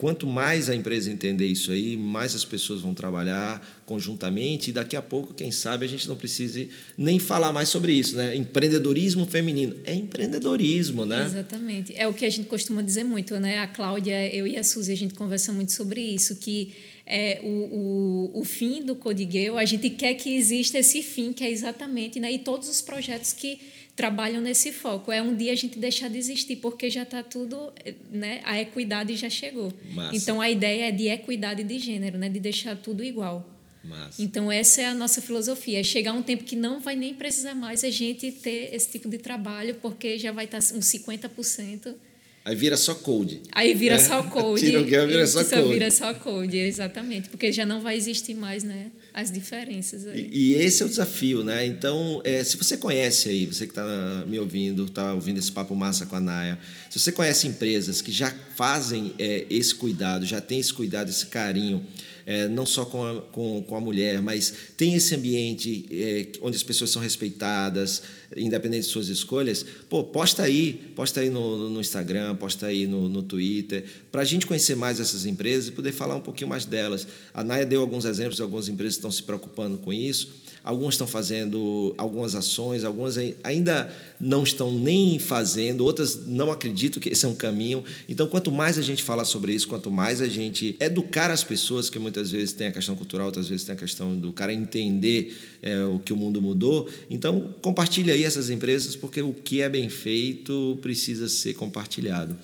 Quanto 0.00 0.26
mais 0.26 0.70
a 0.70 0.74
empresa 0.74 1.12
entender 1.12 1.46
isso 1.46 1.70
aí, 1.70 1.94
mais 1.94 2.34
as 2.34 2.42
pessoas 2.42 2.80
vão 2.80 2.94
trabalhar 2.94 3.82
conjuntamente 3.84 4.70
e 4.70 4.72
daqui 4.72 4.96
a 4.96 5.02
pouco, 5.02 5.34
quem 5.34 5.52
sabe, 5.52 5.84
a 5.84 5.88
gente 5.90 6.08
não 6.08 6.16
precise 6.16 6.70
nem 6.96 7.18
falar 7.18 7.52
mais 7.52 7.68
sobre 7.68 7.92
isso, 7.92 8.16
né? 8.16 8.34
Empreendedorismo 8.34 9.26
feminino. 9.26 9.76
É 9.84 9.94
empreendedorismo, 9.94 11.04
né? 11.04 11.26
Exatamente. 11.26 11.92
É 11.94 12.08
o 12.08 12.14
que 12.14 12.24
a 12.24 12.30
gente 12.30 12.48
costuma 12.48 12.80
dizer 12.80 13.04
muito, 13.04 13.38
né? 13.38 13.58
A 13.58 13.66
Cláudia, 13.66 14.34
eu 14.34 14.46
e 14.46 14.56
a 14.56 14.64
Suzy, 14.64 14.90
a 14.90 14.96
gente 14.96 15.12
conversa 15.12 15.52
muito 15.52 15.72
sobre 15.72 16.00
isso, 16.00 16.36
que 16.36 16.72
é, 17.04 17.38
o, 17.42 18.30
o, 18.32 18.40
o 18.40 18.44
fim 18.44 18.82
do 18.82 18.96
Codigueu, 18.96 19.58
a 19.58 19.66
gente 19.66 19.90
quer 19.90 20.14
que 20.14 20.34
exista 20.34 20.78
esse 20.78 21.02
fim, 21.02 21.30
que 21.30 21.44
é 21.44 21.50
exatamente, 21.50 22.18
né? 22.18 22.32
E 22.32 22.38
todos 22.38 22.70
os 22.70 22.80
projetos 22.80 23.34
que 23.34 23.58
trabalham 24.00 24.40
nesse 24.40 24.72
foco. 24.72 25.12
É 25.12 25.20
um 25.20 25.36
dia 25.36 25.52
a 25.52 25.54
gente 25.54 25.78
deixar 25.78 26.08
de 26.08 26.16
existir, 26.16 26.56
porque 26.56 26.88
já 26.88 27.02
está 27.02 27.22
tudo, 27.22 27.70
né? 28.10 28.40
A 28.44 28.58
equidade 28.58 29.14
já 29.14 29.28
chegou. 29.28 29.70
Massa. 29.92 30.16
Então 30.16 30.40
a 30.40 30.48
ideia 30.48 30.88
é 30.88 30.90
de 30.90 31.08
equidade 31.08 31.62
de 31.62 31.78
gênero, 31.78 32.16
né? 32.16 32.30
De 32.30 32.40
deixar 32.40 32.74
tudo 32.76 33.04
igual. 33.04 33.46
Massa. 33.84 34.22
Então 34.22 34.50
essa 34.50 34.80
é 34.80 34.86
a 34.86 34.94
nossa 34.94 35.20
filosofia, 35.20 35.80
é 35.80 35.82
chegar 35.82 36.14
um 36.14 36.22
tempo 36.22 36.44
que 36.44 36.56
não 36.56 36.80
vai 36.80 36.96
nem 36.96 37.12
precisar 37.12 37.54
mais 37.54 37.84
a 37.84 37.90
gente 37.90 38.32
ter 38.32 38.74
esse 38.74 38.90
tipo 38.90 39.06
de 39.06 39.18
trabalho, 39.18 39.74
porque 39.82 40.18
já 40.18 40.32
vai 40.32 40.46
estar 40.46 40.58
uns 40.58 40.86
50% 40.86 41.94
Aí 42.42 42.56
vira 42.56 42.76
só 42.76 42.94
code. 42.94 43.42
Aí 43.52 43.74
vira 43.74 43.96
é. 43.96 43.98
só 43.98 44.22
code. 44.22 44.60
Tira 44.64 44.80
o 44.80 44.84
que 44.84 45.06
vira 45.06 45.26
só 45.26 45.44
code. 45.44 45.72
vira 45.72 45.90
só 45.90 46.14
code, 46.14 46.56
exatamente. 46.56 47.28
Porque 47.28 47.52
já 47.52 47.66
não 47.66 47.82
vai 47.82 47.96
existir 47.96 48.34
mais 48.34 48.64
né, 48.64 48.90
as 49.12 49.30
diferenças. 49.30 50.06
Aí. 50.06 50.30
E, 50.32 50.52
e 50.52 50.54
esse 50.54 50.82
é 50.82 50.86
o 50.86 50.88
desafio, 50.88 51.44
né? 51.44 51.66
Então, 51.66 52.22
é, 52.24 52.42
se 52.42 52.56
você 52.56 52.78
conhece 52.78 53.28
aí, 53.28 53.44
você 53.44 53.66
que 53.66 53.72
está 53.72 54.24
me 54.26 54.38
ouvindo, 54.38 54.86
está 54.86 55.12
ouvindo 55.12 55.38
esse 55.38 55.52
papo 55.52 55.74
massa 55.74 56.06
com 56.06 56.16
a 56.16 56.20
Naya, 56.20 56.58
se 56.88 56.98
você 56.98 57.12
conhece 57.12 57.46
empresas 57.46 58.00
que 58.00 58.10
já 58.10 58.34
fazem 58.56 59.12
é, 59.18 59.44
esse 59.50 59.74
cuidado, 59.74 60.24
já 60.24 60.40
tem 60.40 60.58
esse 60.58 60.72
cuidado, 60.72 61.10
esse 61.10 61.26
carinho, 61.26 61.84
é, 62.26 62.48
não 62.48 62.66
só 62.66 62.84
com 62.84 63.04
a, 63.04 63.20
com, 63.22 63.62
com 63.62 63.76
a 63.76 63.80
mulher, 63.80 64.20
mas 64.20 64.52
tem 64.76 64.94
esse 64.94 65.14
ambiente 65.14 65.86
é, 65.90 66.26
onde 66.42 66.56
as 66.56 66.62
pessoas 66.62 66.90
são 66.90 67.00
respeitadas, 67.00 68.02
independente 68.36 68.86
de 68.86 68.92
suas 68.92 69.08
escolhas, 69.08 69.64
pô, 69.88 70.04
posta 70.04 70.42
aí, 70.42 70.92
posta 70.94 71.20
aí 71.20 71.30
no, 71.30 71.70
no 71.70 71.80
Instagram, 71.80 72.36
posta 72.36 72.66
aí 72.66 72.86
no, 72.86 73.08
no 73.08 73.22
Twitter, 73.22 73.84
para 74.10 74.22
a 74.22 74.24
gente 74.24 74.46
conhecer 74.46 74.76
mais 74.76 75.00
essas 75.00 75.26
empresas 75.26 75.68
e 75.68 75.72
poder 75.72 75.92
falar 75.92 76.16
um 76.16 76.20
pouquinho 76.20 76.48
mais 76.48 76.64
delas. 76.64 77.06
A 77.34 77.42
Naya 77.42 77.66
deu 77.66 77.80
alguns 77.80 78.04
exemplos 78.04 78.36
de 78.36 78.42
algumas 78.42 78.68
empresas 78.68 78.94
que 78.94 78.98
estão 78.98 79.10
se 79.10 79.22
preocupando 79.22 79.78
com 79.78 79.92
isso. 79.92 80.28
Algumas 80.62 80.94
estão 80.94 81.06
fazendo 81.06 81.94
algumas 81.96 82.34
ações, 82.34 82.84
algumas 82.84 83.16
ainda 83.42 83.90
não 84.20 84.42
estão 84.42 84.70
nem 84.70 85.18
fazendo, 85.18 85.84
outras 85.84 86.26
não 86.26 86.52
acreditam 86.52 87.00
que 87.00 87.08
esse 87.08 87.24
é 87.24 87.28
um 87.28 87.34
caminho. 87.34 87.82
Então, 88.08 88.26
quanto 88.26 88.52
mais 88.52 88.78
a 88.78 88.82
gente 88.82 89.02
fala 89.02 89.24
sobre 89.24 89.54
isso, 89.54 89.66
quanto 89.66 89.90
mais 89.90 90.20
a 90.20 90.28
gente 90.28 90.76
educar 90.78 91.30
as 91.30 91.42
pessoas, 91.42 91.88
que 91.88 91.98
muitas 91.98 92.30
vezes 92.30 92.52
tem 92.52 92.66
a 92.66 92.72
questão 92.72 92.94
cultural, 92.94 93.26
outras 93.26 93.48
vezes 93.48 93.64
tem 93.64 93.74
a 93.74 93.78
questão 93.78 94.14
do 94.16 94.32
cara 94.32 94.52
entender 94.52 95.34
é, 95.62 95.82
o 95.84 95.98
que 95.98 96.12
o 96.12 96.16
mundo 96.16 96.42
mudou. 96.42 96.88
Então, 97.08 97.54
compartilhe 97.62 98.10
aí 98.10 98.24
essas 98.24 98.50
empresas, 98.50 98.94
porque 98.94 99.22
o 99.22 99.32
que 99.32 99.62
é 99.62 99.68
bem 99.68 99.88
feito 99.88 100.78
precisa 100.82 101.28
ser 101.28 101.54
compartilhado. 101.54 102.36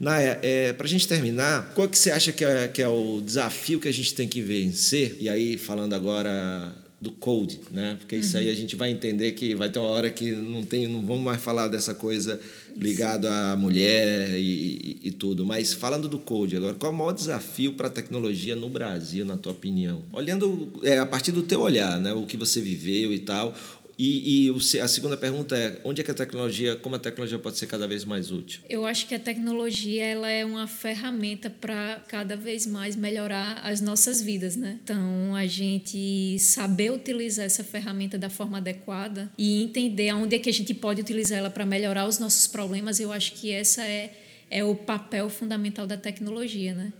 Naya, 0.00 0.40
é, 0.42 0.72
para 0.72 0.86
a 0.86 0.88
gente 0.88 1.06
terminar, 1.06 1.72
qual 1.74 1.86
que 1.86 1.98
você 1.98 2.10
acha 2.10 2.32
que 2.32 2.42
é, 2.42 2.66
que 2.68 2.80
é 2.80 2.88
o 2.88 3.20
desafio 3.20 3.78
que 3.78 3.86
a 3.86 3.92
gente 3.92 4.14
tem 4.14 4.26
que 4.26 4.40
vencer? 4.40 5.16
E 5.20 5.28
aí, 5.28 5.58
falando 5.58 5.92
agora 5.92 6.74
do 7.00 7.10
code, 7.12 7.60
né? 7.70 7.96
Porque 7.98 8.16
isso 8.16 8.36
aí 8.36 8.50
a 8.50 8.54
gente 8.54 8.76
vai 8.76 8.90
entender 8.90 9.32
que 9.32 9.54
vai 9.54 9.70
ter 9.70 9.78
uma 9.78 9.88
hora 9.88 10.10
que 10.10 10.32
não 10.32 10.62
tem, 10.62 10.86
não 10.86 11.00
vamos 11.00 11.22
mais 11.22 11.40
falar 11.40 11.66
dessa 11.68 11.94
coisa 11.94 12.38
ligado 12.76 13.26
à 13.26 13.56
mulher 13.56 14.38
e, 14.38 14.98
e, 15.02 15.08
e, 15.08 15.10
tudo. 15.10 15.46
Mas 15.46 15.72
falando 15.72 16.08
do 16.08 16.18
code 16.18 16.56
agora, 16.56 16.74
qual 16.74 16.92
é 16.92 16.94
o 16.94 16.98
maior 16.98 17.12
desafio 17.12 17.72
para 17.72 17.86
a 17.86 17.90
tecnologia 17.90 18.54
no 18.54 18.68
Brasil, 18.68 19.24
na 19.24 19.38
tua 19.38 19.52
opinião? 19.52 20.02
Olhando 20.12 20.68
é, 20.82 20.98
a 20.98 21.06
partir 21.06 21.32
do 21.32 21.42
teu 21.42 21.62
olhar, 21.62 21.98
né? 21.98 22.12
O 22.12 22.26
que 22.26 22.36
você 22.36 22.60
viveu 22.60 23.14
e 23.14 23.18
tal, 23.18 23.54
e, 24.00 24.48
e, 24.48 24.80
a 24.80 24.88
segunda 24.88 25.16
pergunta 25.16 25.56
é 25.56 25.78
onde 25.84 26.00
é 26.00 26.04
que 26.04 26.10
a 26.10 26.14
tecnologia, 26.14 26.74
como 26.76 26.96
a 26.96 26.98
tecnologia 26.98 27.38
pode 27.38 27.58
ser 27.58 27.66
cada 27.66 27.86
vez 27.86 28.04
mais 28.04 28.30
útil? 28.30 28.62
Eu 28.68 28.86
acho 28.86 29.06
que 29.06 29.14
a 29.14 29.18
tecnologia 29.18 30.04
ela 30.04 30.30
é 30.30 30.42
uma 30.42 30.66
ferramenta 30.66 31.50
para 31.50 32.02
cada 32.08 32.34
vez 32.34 32.66
mais 32.66 32.96
melhorar 32.96 33.60
as 33.62 33.82
nossas 33.82 34.22
vidas, 34.22 34.56
né? 34.56 34.78
Então 34.82 35.34
a 35.36 35.46
gente 35.46 36.38
saber 36.38 36.90
utilizar 36.90 37.44
essa 37.44 37.62
ferramenta 37.62 38.16
da 38.16 38.30
forma 38.30 38.56
adequada 38.56 39.30
e 39.36 39.62
entender 39.62 40.08
aonde 40.08 40.36
é 40.36 40.38
que 40.38 40.48
a 40.48 40.52
gente 40.52 40.72
pode 40.72 41.00
utilizar 41.02 41.38
ela 41.38 41.50
para 41.50 41.66
melhorar 41.66 42.08
os 42.08 42.18
nossos 42.18 42.46
problemas, 42.46 43.00
eu 43.00 43.12
acho 43.12 43.32
que 43.32 43.52
essa 43.52 43.84
é 43.84 44.14
é 44.50 44.64
o 44.64 44.74
papel 44.74 45.30
fundamental 45.30 45.86
da 45.86 45.96
tecnologia, 45.96 46.74
né? 46.74 46.92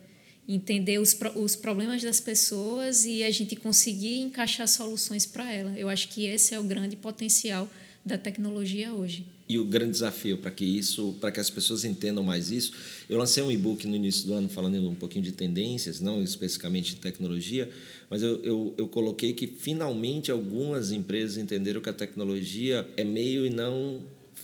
Entender 0.55 0.99
os, 0.99 1.17
os 1.37 1.55
problemas 1.55 2.03
das 2.03 2.21
pessoas 2.21 3.05
e 3.05 3.23
a 3.23 3.31
gente 3.31 3.55
conseguir 3.55 4.19
encaixar 4.19 4.67
soluções 4.67 5.25
para 5.25 5.53
ela. 5.53 5.79
Eu 5.79 5.89
acho 5.89 6.09
que 6.09 6.27
esse 6.27 6.55
é 6.55 6.59
o 6.59 6.65
grande 6.65 6.97
potencial 6.97 7.69
da 8.05 8.19
tecnologia 8.19 8.93
hoje. 8.93 9.25
E 9.49 9.59
o 9.59 9.65
grande 9.65 9.93
desafio 9.93 10.39
para 10.39 10.51
que 10.51 10.65
isso, 10.65 11.17
para 11.21 11.31
que 11.31 11.41
as 11.41 11.51
pessoas 11.51 11.85
entendam 11.85 12.23
mais 12.23 12.51
isso, 12.51 12.73
eu 13.09 13.19
lancei 13.19 13.43
um 13.43 13.51
e-book 13.51 13.87
no 13.87 13.97
início 13.97 14.27
do 14.27 14.35
ano 14.35 14.49
falando 14.49 14.89
um 14.89 14.95
pouquinho 14.95 15.25
de 15.25 15.33
tendências, 15.33 16.01
não 16.01 16.23
especificamente 16.23 16.95
de 16.95 17.01
tecnologia, 17.01 17.69
mas 18.09 18.23
eu, 18.23 18.43
eu, 18.43 18.75
eu 18.79 18.89
coloquei 18.89 19.33
que 19.33 19.47
finalmente 19.47 20.31
algumas 20.31 20.93
empresas 20.93 21.37
entenderam 21.37 21.81
que 21.81 21.89
a 21.89 21.93
tecnologia 21.93 22.89
é 22.97 23.05
meio 23.05 23.45
e 23.45 23.51
não 23.51 24.01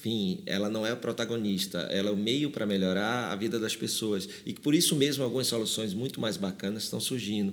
fim, 0.06 0.38
ela 0.46 0.70
não 0.70 0.86
é 0.86 0.92
a 0.92 0.96
protagonista, 0.96 1.80
ela 1.90 2.10
é 2.10 2.12
o 2.12 2.16
meio 2.16 2.48
para 2.48 2.64
melhorar 2.64 3.32
a 3.32 3.34
vida 3.34 3.58
das 3.58 3.74
pessoas. 3.74 4.28
E 4.46 4.52
por 4.52 4.72
isso 4.72 4.94
mesmo 4.94 5.24
algumas 5.24 5.48
soluções 5.48 5.92
muito 5.92 6.20
mais 6.20 6.36
bacanas 6.36 6.84
estão 6.84 7.00
surgindo. 7.00 7.52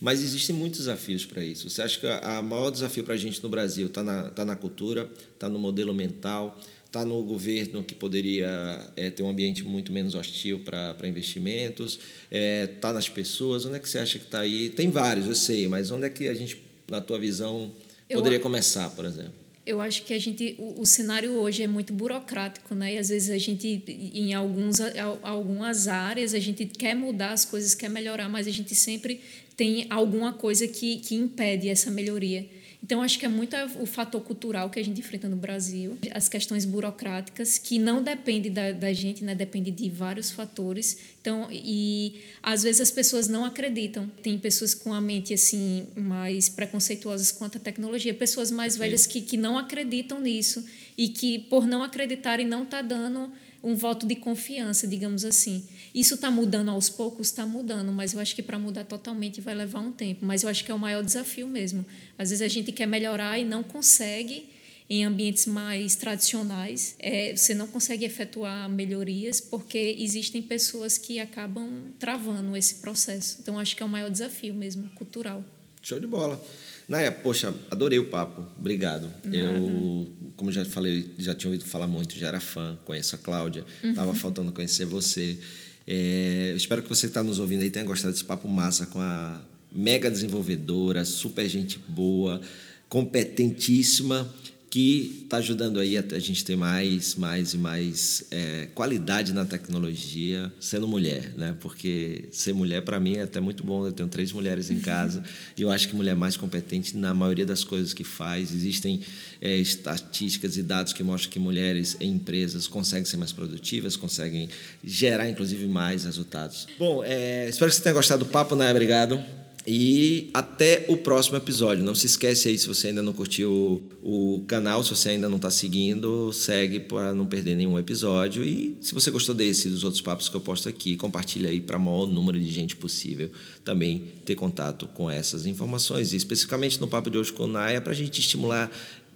Mas 0.00 0.20
existem 0.20 0.56
muitos 0.56 0.80
desafios 0.80 1.24
para 1.24 1.44
isso. 1.44 1.70
Você 1.70 1.80
acha 1.80 2.00
que 2.00 2.06
o 2.06 2.42
maior 2.42 2.70
desafio 2.70 3.04
para 3.04 3.14
a 3.14 3.16
gente 3.16 3.40
no 3.40 3.48
Brasil 3.48 3.86
está 3.86 4.02
na, 4.02 4.24
tá 4.30 4.44
na 4.44 4.56
cultura, 4.56 5.08
está 5.34 5.48
no 5.48 5.56
modelo 5.56 5.94
mental, 5.94 6.60
está 6.84 7.04
no 7.04 7.22
governo 7.22 7.84
que 7.84 7.94
poderia 7.94 8.90
é, 8.96 9.08
ter 9.08 9.22
um 9.22 9.30
ambiente 9.30 9.62
muito 9.62 9.92
menos 9.92 10.16
hostil 10.16 10.64
para 10.64 11.06
investimentos, 11.06 11.92
está 11.92 12.36
é, 12.36 12.66
tá 12.66 12.92
nas 12.92 13.08
pessoas. 13.08 13.66
Onde 13.66 13.76
é 13.76 13.78
que 13.78 13.88
você 13.88 14.00
acha 14.00 14.18
que 14.18 14.24
está 14.24 14.40
aí? 14.40 14.68
Tem 14.68 14.90
vários, 14.90 15.28
eu 15.28 15.34
sei, 15.36 15.68
mas 15.68 15.92
onde 15.92 16.06
é 16.06 16.10
que 16.10 16.26
a 16.26 16.34
gente, 16.34 16.60
na 16.90 17.00
tua 17.00 17.20
visão, 17.20 17.70
poderia 18.12 18.38
eu, 18.38 18.42
começar, 18.42 18.90
por 18.90 19.04
exemplo? 19.04 19.43
Eu 19.66 19.80
acho 19.80 20.02
que 20.04 20.12
a 20.12 20.18
gente, 20.18 20.54
o, 20.58 20.82
o, 20.82 20.86
cenário 20.86 21.32
hoje 21.32 21.62
é 21.62 21.66
muito 21.66 21.92
burocrático, 21.92 22.74
né? 22.74 22.94
E 22.94 22.98
às 22.98 23.08
vezes 23.08 23.30
a 23.30 23.38
gente, 23.38 23.82
em 24.14 24.34
alguns, 24.34 24.76
algumas 25.22 25.88
áreas, 25.88 26.34
a 26.34 26.38
gente 26.38 26.66
quer 26.66 26.94
mudar 26.94 27.32
as 27.32 27.44
coisas, 27.46 27.74
quer 27.74 27.88
melhorar, 27.88 28.28
mas 28.28 28.46
a 28.46 28.50
gente 28.50 28.74
sempre 28.74 29.20
tem 29.56 29.86
alguma 29.88 30.32
coisa 30.32 30.68
que, 30.68 30.98
que 30.98 31.14
impede 31.14 31.68
essa 31.68 31.90
melhoria. 31.90 32.46
Então, 32.84 33.00
acho 33.00 33.18
que 33.18 33.24
é 33.24 33.28
muito 33.30 33.56
o 33.80 33.86
fator 33.86 34.20
cultural 34.20 34.68
que 34.68 34.78
a 34.78 34.84
gente 34.84 35.00
enfrenta 35.00 35.26
no 35.26 35.36
Brasil, 35.36 35.96
as 36.10 36.28
questões 36.28 36.66
burocráticas, 36.66 37.56
que 37.56 37.78
não 37.78 38.02
depende 38.02 38.50
da, 38.50 38.72
da 38.72 38.92
gente, 38.92 39.24
né? 39.24 39.34
depende 39.34 39.70
de 39.70 39.88
vários 39.88 40.30
fatores. 40.30 40.98
Então, 41.18 41.48
e 41.50 42.20
às 42.42 42.62
vezes 42.62 42.82
as 42.82 42.90
pessoas 42.90 43.26
não 43.26 43.42
acreditam. 43.42 44.06
Tem 44.22 44.38
pessoas 44.38 44.74
com 44.74 44.92
a 44.92 45.00
mente 45.00 45.32
assim 45.32 45.86
mais 45.96 46.50
preconceituosas 46.50 47.32
quanto 47.32 47.56
à 47.56 47.60
tecnologia, 47.60 48.12
pessoas 48.12 48.50
mais 48.50 48.76
velhas 48.76 49.06
que, 49.06 49.22
que 49.22 49.38
não 49.38 49.56
acreditam 49.56 50.20
nisso 50.20 50.62
e 50.94 51.08
que, 51.08 51.38
por 51.38 51.66
não 51.66 51.82
acreditarem, 51.82 52.46
não 52.46 52.64
está 52.64 52.82
dando 52.82 53.32
um 53.62 53.74
voto 53.74 54.06
de 54.06 54.14
confiança, 54.14 54.86
digamos 54.86 55.24
assim. 55.24 55.64
Isso 55.94 56.14
está 56.14 56.30
mudando 56.30 56.70
aos 56.70 56.90
poucos? 56.90 57.28
Está 57.28 57.46
mudando, 57.46 57.92
mas 57.92 58.14
eu 58.14 58.20
acho 58.20 58.34
que 58.34 58.42
para 58.42 58.58
mudar 58.58 58.84
totalmente 58.84 59.40
vai 59.40 59.54
levar 59.54 59.78
um 59.78 59.92
tempo. 59.92 60.26
Mas 60.26 60.42
eu 60.42 60.48
acho 60.48 60.64
que 60.64 60.70
é 60.72 60.74
o 60.74 60.78
maior 60.78 61.04
desafio 61.04 61.46
mesmo. 61.46 61.86
Às 62.18 62.30
vezes 62.30 62.42
a 62.42 62.48
gente 62.48 62.72
quer 62.72 62.86
melhorar 62.86 63.38
e 63.38 63.44
não 63.44 63.62
consegue 63.62 64.48
em 64.88 65.04
ambientes 65.04 65.46
mais 65.46 65.96
tradicionais, 65.96 66.94
é, 66.98 67.34
você 67.34 67.54
não 67.54 67.66
consegue 67.66 68.04
efetuar 68.04 68.68
melhorias 68.68 69.40
porque 69.40 69.96
existem 69.98 70.42
pessoas 70.42 70.98
que 70.98 71.18
acabam 71.18 71.70
travando 71.98 72.54
esse 72.56 72.76
processo. 72.76 73.38
Então, 73.40 73.58
acho 73.58 73.74
que 73.74 73.82
é 73.82 73.86
o 73.86 73.88
maior 73.88 74.10
desafio 74.10 74.52
mesmo, 74.52 74.88
cultural. 74.90 75.42
Show 75.80 75.98
de 75.98 76.06
bola. 76.06 76.42
Naya, 76.86 77.10
poxa, 77.10 77.54
adorei 77.70 77.98
o 77.98 78.10
papo. 78.10 78.46
Obrigado. 78.58 79.10
Nada. 79.24 79.36
Eu, 79.36 80.12
como 80.36 80.52
já 80.52 80.64
falei, 80.66 81.10
já 81.18 81.34
tinha 81.34 81.50
ouvido 81.50 81.66
falar 81.66 81.86
muito, 81.86 82.14
já 82.18 82.28
era 82.28 82.40
fã, 82.40 82.78
conheço 82.84 83.14
a 83.14 83.18
Cláudia, 83.18 83.64
estava 83.82 84.08
uhum. 84.08 84.14
faltando 84.14 84.52
conhecer 84.52 84.84
você. 84.84 85.38
É, 85.86 86.52
espero 86.56 86.82
que 86.82 86.88
você 86.88 87.06
está 87.06 87.22
nos 87.22 87.38
ouvindo 87.38 87.62
aí 87.62 87.70
tenha 87.70 87.84
gostado 87.84 88.12
desse 88.12 88.24
papo 88.24 88.48
massa 88.48 88.86
com 88.86 89.00
a 89.00 89.40
mega 89.72 90.10
desenvolvedora, 90.10 91.04
super 91.04 91.48
gente 91.48 91.78
boa, 91.88 92.40
competentíssima 92.88 94.32
que 94.74 95.20
está 95.22 95.36
ajudando 95.36 95.78
aí 95.78 95.96
a, 95.96 96.00
a, 96.00 96.18
gente 96.18 96.44
ter 96.44 96.56
mais, 96.56 97.14
mais 97.14 97.54
e 97.54 97.58
mais 97.58 98.24
é, 98.28 98.66
qualidade 98.74 99.32
na 99.32 99.44
tecnologia 99.44 100.52
sendo 100.58 100.88
mulher, 100.88 101.32
né? 101.36 101.54
Porque 101.60 102.24
ser 102.32 102.52
mulher 102.54 102.82
para 102.82 102.98
mim 102.98 103.14
é 103.14 103.22
até 103.22 103.38
muito 103.38 103.62
bom. 103.62 103.86
Eu 103.86 103.92
tenho 103.92 104.08
três 104.08 104.32
mulheres 104.32 104.72
em 104.72 104.80
casa 104.80 105.22
e 105.56 105.62
eu 105.62 105.70
acho 105.70 105.88
que 105.88 105.94
mulher 105.94 106.10
é 106.10 106.14
mais 106.16 106.36
competente 106.36 106.96
na 106.96 107.14
maioria 107.14 107.46
das 107.46 107.62
coisas 107.62 107.94
que 107.94 108.02
faz. 108.02 108.52
Existem 108.52 109.00
é, 109.40 109.56
estatísticas 109.56 110.56
e 110.56 110.62
dados 110.64 110.92
que 110.92 111.04
mostram 111.04 111.30
que 111.30 111.38
mulheres 111.38 111.96
em 112.00 112.10
empresas 112.10 112.66
conseguem 112.66 113.04
ser 113.04 113.16
mais 113.16 113.30
produtivas, 113.30 113.94
conseguem 113.94 114.48
gerar 114.82 115.30
inclusive 115.30 115.68
mais 115.68 116.02
resultados. 116.04 116.66
Bom, 116.80 117.04
é, 117.04 117.48
espero 117.48 117.70
que 117.70 117.76
você 117.76 117.82
tenha 117.84 117.94
gostado 117.94 118.24
do 118.24 118.28
papo, 118.28 118.56
né? 118.56 118.72
Obrigado. 118.72 119.43
E 119.66 120.28
até 120.34 120.84
o 120.88 120.96
próximo 120.96 121.36
episódio. 121.36 121.82
Não 121.82 121.94
se 121.94 122.06
esquece 122.06 122.48
aí, 122.48 122.58
se 122.58 122.68
você 122.68 122.88
ainda 122.88 123.02
não 123.02 123.14
curtiu 123.14 123.82
o, 124.02 124.44
canal, 124.46 124.84
se 124.84 124.90
você 124.90 125.10
ainda 125.10 125.28
não 125.28 125.36
está 125.36 125.50
seguindo, 125.50 126.32
segue 126.32 126.80
para 126.80 127.14
não 127.14 127.24
perder 127.24 127.56
nenhum 127.56 127.78
episódio. 127.78 128.44
E 128.44 128.76
se 128.80 128.92
você 128.92 129.10
gostou 129.10 129.34
desse 129.34 129.68
e 129.68 129.70
dos 129.70 129.82
outros 129.82 130.02
papos 130.02 130.28
que 130.28 130.36
eu 130.36 130.40
posto 130.40 130.68
aqui, 130.68 130.96
compartilha 130.96 131.48
aí 131.48 131.60
para 131.60 131.78
o 131.78 131.80
maior 131.80 132.06
número 132.06 132.38
de 132.38 132.50
gente 132.50 132.76
possível 132.76 133.30
também 133.64 134.04
ter 134.24 134.34
contato 134.34 134.86
com 134.88 135.10
essas 135.10 135.46
informações. 135.46 136.12
E 136.12 136.16
especificamente 136.16 136.78
no 136.78 136.86
Papo 136.86 137.08
de 137.08 137.16
hoje 137.16 137.32
com 137.32 137.44
o 137.44 137.48
Naya, 137.48 137.80
para 137.80 137.92
a 137.92 137.96
gente 137.96 138.20
estimular 138.20 138.70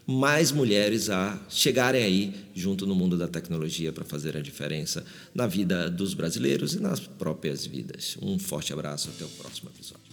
mais 0.06 0.50
mulheres 0.50 1.10
a 1.10 1.38
chegarem 1.50 2.02
aí 2.02 2.34
junto 2.54 2.86
no 2.86 2.94
mundo 2.94 3.18
da 3.18 3.28
tecnologia 3.28 3.92
para 3.92 4.06
fazer 4.06 4.34
a 4.38 4.40
diferença 4.40 5.04
na 5.34 5.46
vida 5.46 5.90
dos 5.90 6.14
brasileiros 6.14 6.72
e 6.72 6.80
nas 6.80 6.98
próprias 7.00 7.66
vidas. 7.66 8.16
Um 8.22 8.38
forte 8.38 8.72
abraço, 8.72 9.10
até 9.10 9.26
o 9.26 9.28
próximo 9.28 9.68
episódio. 9.68 10.07